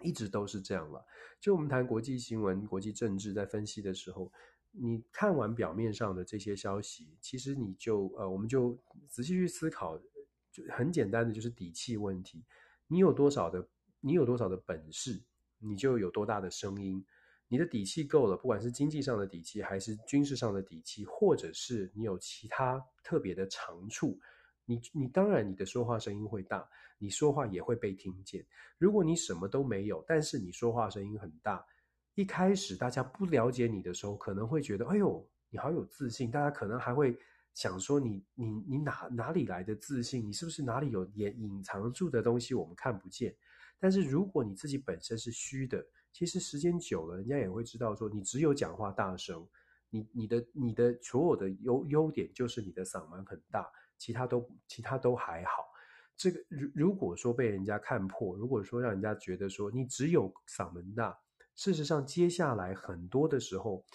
[0.02, 1.06] 一直都是这样了。
[1.40, 4.32] 就我们谈国际新闻、国际政治，在分析的时候，
[4.72, 8.78] 你看完表面上的这些消息，其实你就呃，我们就
[9.08, 9.98] 仔细去思考，
[10.52, 12.44] 就很简单的就是底气问题。
[12.88, 13.68] 你有多少的，
[14.00, 15.24] 你有多少的本事，
[15.60, 17.04] 你就有多大的声音。
[17.48, 24.20] 你的底气够了，不管是经济上的底气，还是军事上的底气，或者是你有其他特别的长处。
[24.66, 26.68] 你你当然你的说话声音会大，
[26.98, 28.46] 你说话也会被听见。
[28.78, 31.66] 如果你什么都没有，但是你说话声音很大，
[32.16, 36.32] 一开始大家不了解你的时候，可能会觉得，哎呦，你好有自信。
[36.32, 37.18] 大家可能还会
[37.54, 40.28] 想说你，你你哪哪里来的自信？
[40.28, 43.36] 你是不是哪里有隐隐藏住的东西我们看不见？
[43.80, 49.46] 但是如果你自己本身是虚的，其实时间久了，人家也会知道说，你只有讲话大声，
[49.90, 53.70] 你你的你的所有的优优点就是你的嗓门很大。
[53.98, 55.66] 其他都其他都还好，
[56.18, 61.18] 这个如如果说被人家看破，如果说让人家觉得说你只有嗓门大，
[61.56, 63.86] 事实上接下来很多的时候，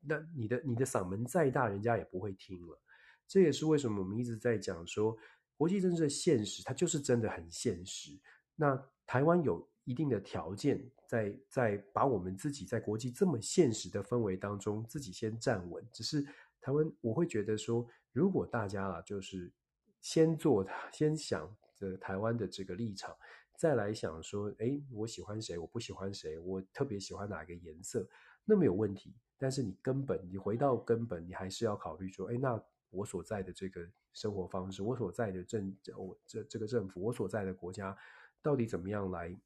[0.00, 2.80] 那你的你的嗓门再大，人家也不会听了。
[3.26, 5.16] 这也是为什么我们一直在讲说，
[5.56, 8.12] 国际政治的现实，它就是真的很现实。
[8.54, 15.86] 那台湾有一定的条件，在在把我们自己在国际这么现实的氛围当中，自己先站稳。
[15.92, 16.22] 只是
[16.60, 17.86] 台湾，我会觉得说。
[18.16, 19.52] 如果大家啊，就是
[20.00, 23.14] 先做，先想着台湾的这个立场，
[23.58, 28.08] 再来想说，哎，我喜欢谁，我不喜欢谁，我特别喜欢哪个颜色，
[28.46, 29.14] 那没有问题。
[29.36, 37.94] 但是你根本，你回到根本，你还是要考虑说，哎，那我所在的这个生活方式，我所在的政，我这这个政府，我所在的国家，
[38.40, 39.38] 到底怎么样来，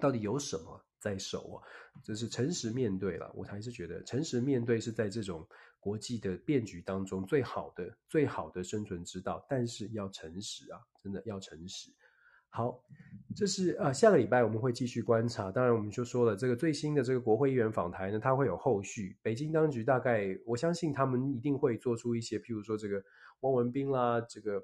[0.00, 1.68] 到底有什么在手啊？
[2.02, 5.46] 这是诚实面对了，我还是觉得诚实面对是在这种。
[5.82, 11.90] 国际的变局当中，最好的、最好的生存之道，但是要诚实啊，真的要诚实。
[12.50, 12.80] 好，
[13.34, 15.50] 这是呃下个礼拜我们会继续观察。
[15.50, 19.18] 当然，我们就说了，这个最新的这个国会议员访台呢，它会有后续。
[19.22, 23.02] 北京当局大概我相信他们一定会做出一些，譬如说这个
[23.40, 24.62] 汪文斌啦，这个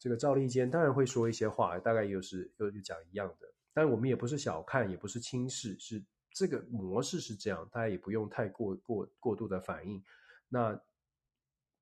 [0.00, 3.46] 这个赵立坚，当然会说一些话，大概又是又就讲一样的。
[3.72, 6.02] 但我们也不是小看，也不是轻视，是
[6.32, 10.02] 这个模式是这样，大家也不用太过过过度的反应。
[10.48, 10.80] 那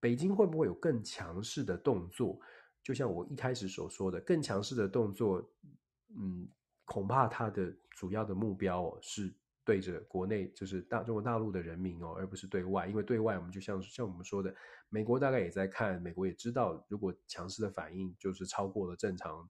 [0.00, 2.38] 北京会不会有更强势的动作？
[2.82, 5.42] 就像我一开始所说的，更强势的动作，
[6.16, 6.46] 嗯，
[6.84, 9.34] 恐怕它的主要的目标哦，是
[9.64, 12.86] 对着国内，就是大中国大陆的人民哦，而不是对外。
[12.86, 14.54] 因为对外，我们就像像我们说的，
[14.90, 19.48] 美国大概也在看，美国也知道，如果强势的反应就是超过了正常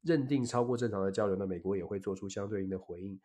[0.00, 3.20] 认定，超过正常的交流，那美国也会做出相对应的回应。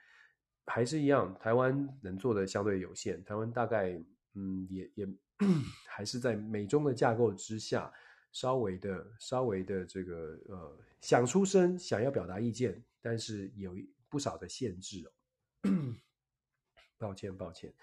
[0.65, 4.03] 还是一样，台湾能做的相对有限，台湾大概
[4.33, 5.07] 嗯，也也
[5.87, 7.91] 还是在美中的架构之下。
[8.31, 13.73] 稍微的、稍微的这个呃，想出声，想要表达意见，但是有
[14.09, 15.11] 不少的限制哦。
[16.99, 17.73] 抱歉，抱歉，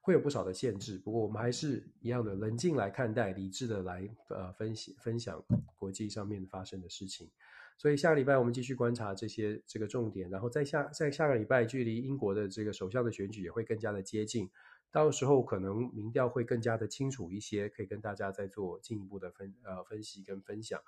[0.00, 0.96] 会有不少的限制。
[0.96, 5.44] 不过我们还是一样的冷静来看待，理智的来呃分析分享
[5.76, 7.30] 国际上面发生的事情。
[7.76, 14.48] 所以下个礼拜我们继续观察这些这个重点，然后在下在下个礼拜，距离英国的这个首相的选举也会更加的接近。
[14.90, 20.80] 到时候可能民调会更加的清楚一些，可以跟大家再做进一步的分呃分析跟分享。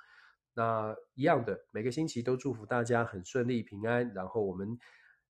[0.55, 4.79] 那一样的，每个星期都祝福大家很顺利平安，然后我们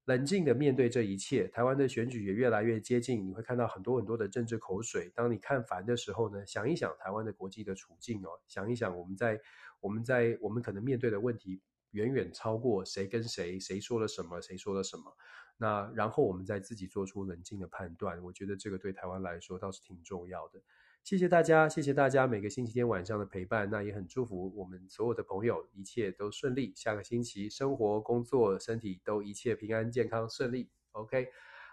[0.07, 1.47] 冷静的面对这一切。
[1.49, 5.11] 台湾的选举也越来越接近，你会看到很多很多的政治口水。
[5.15, 9.39] 当你看烦的时候呢，想一想台湾的国际的处境哦，想一想我们在
[9.81, 11.61] 我们在我们可能面对的问题
[11.91, 15.15] 远远超过谁跟谁，谁说了什么，谁说了什么。
[15.61, 20.62] 那然后我们再自己做出冷静的判断，我觉得这个对台湾来说倒是挺重要的。
[21.05, 23.69] 谢谢大家，谢谢大家每个星期天晚上的陪伴。
[23.70, 30.70] 那也很祝福我们所有的朋友一切都顺利，下个星期生活、工作、身体都一切平安、健康、顺利。
[30.93, 31.28] OK，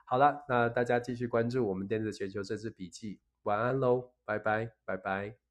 [0.05, 3.19] 好了，那大家继续关注我们电子全球政治笔记。
[3.43, 5.46] 晚安喽，拜拜，拜拜。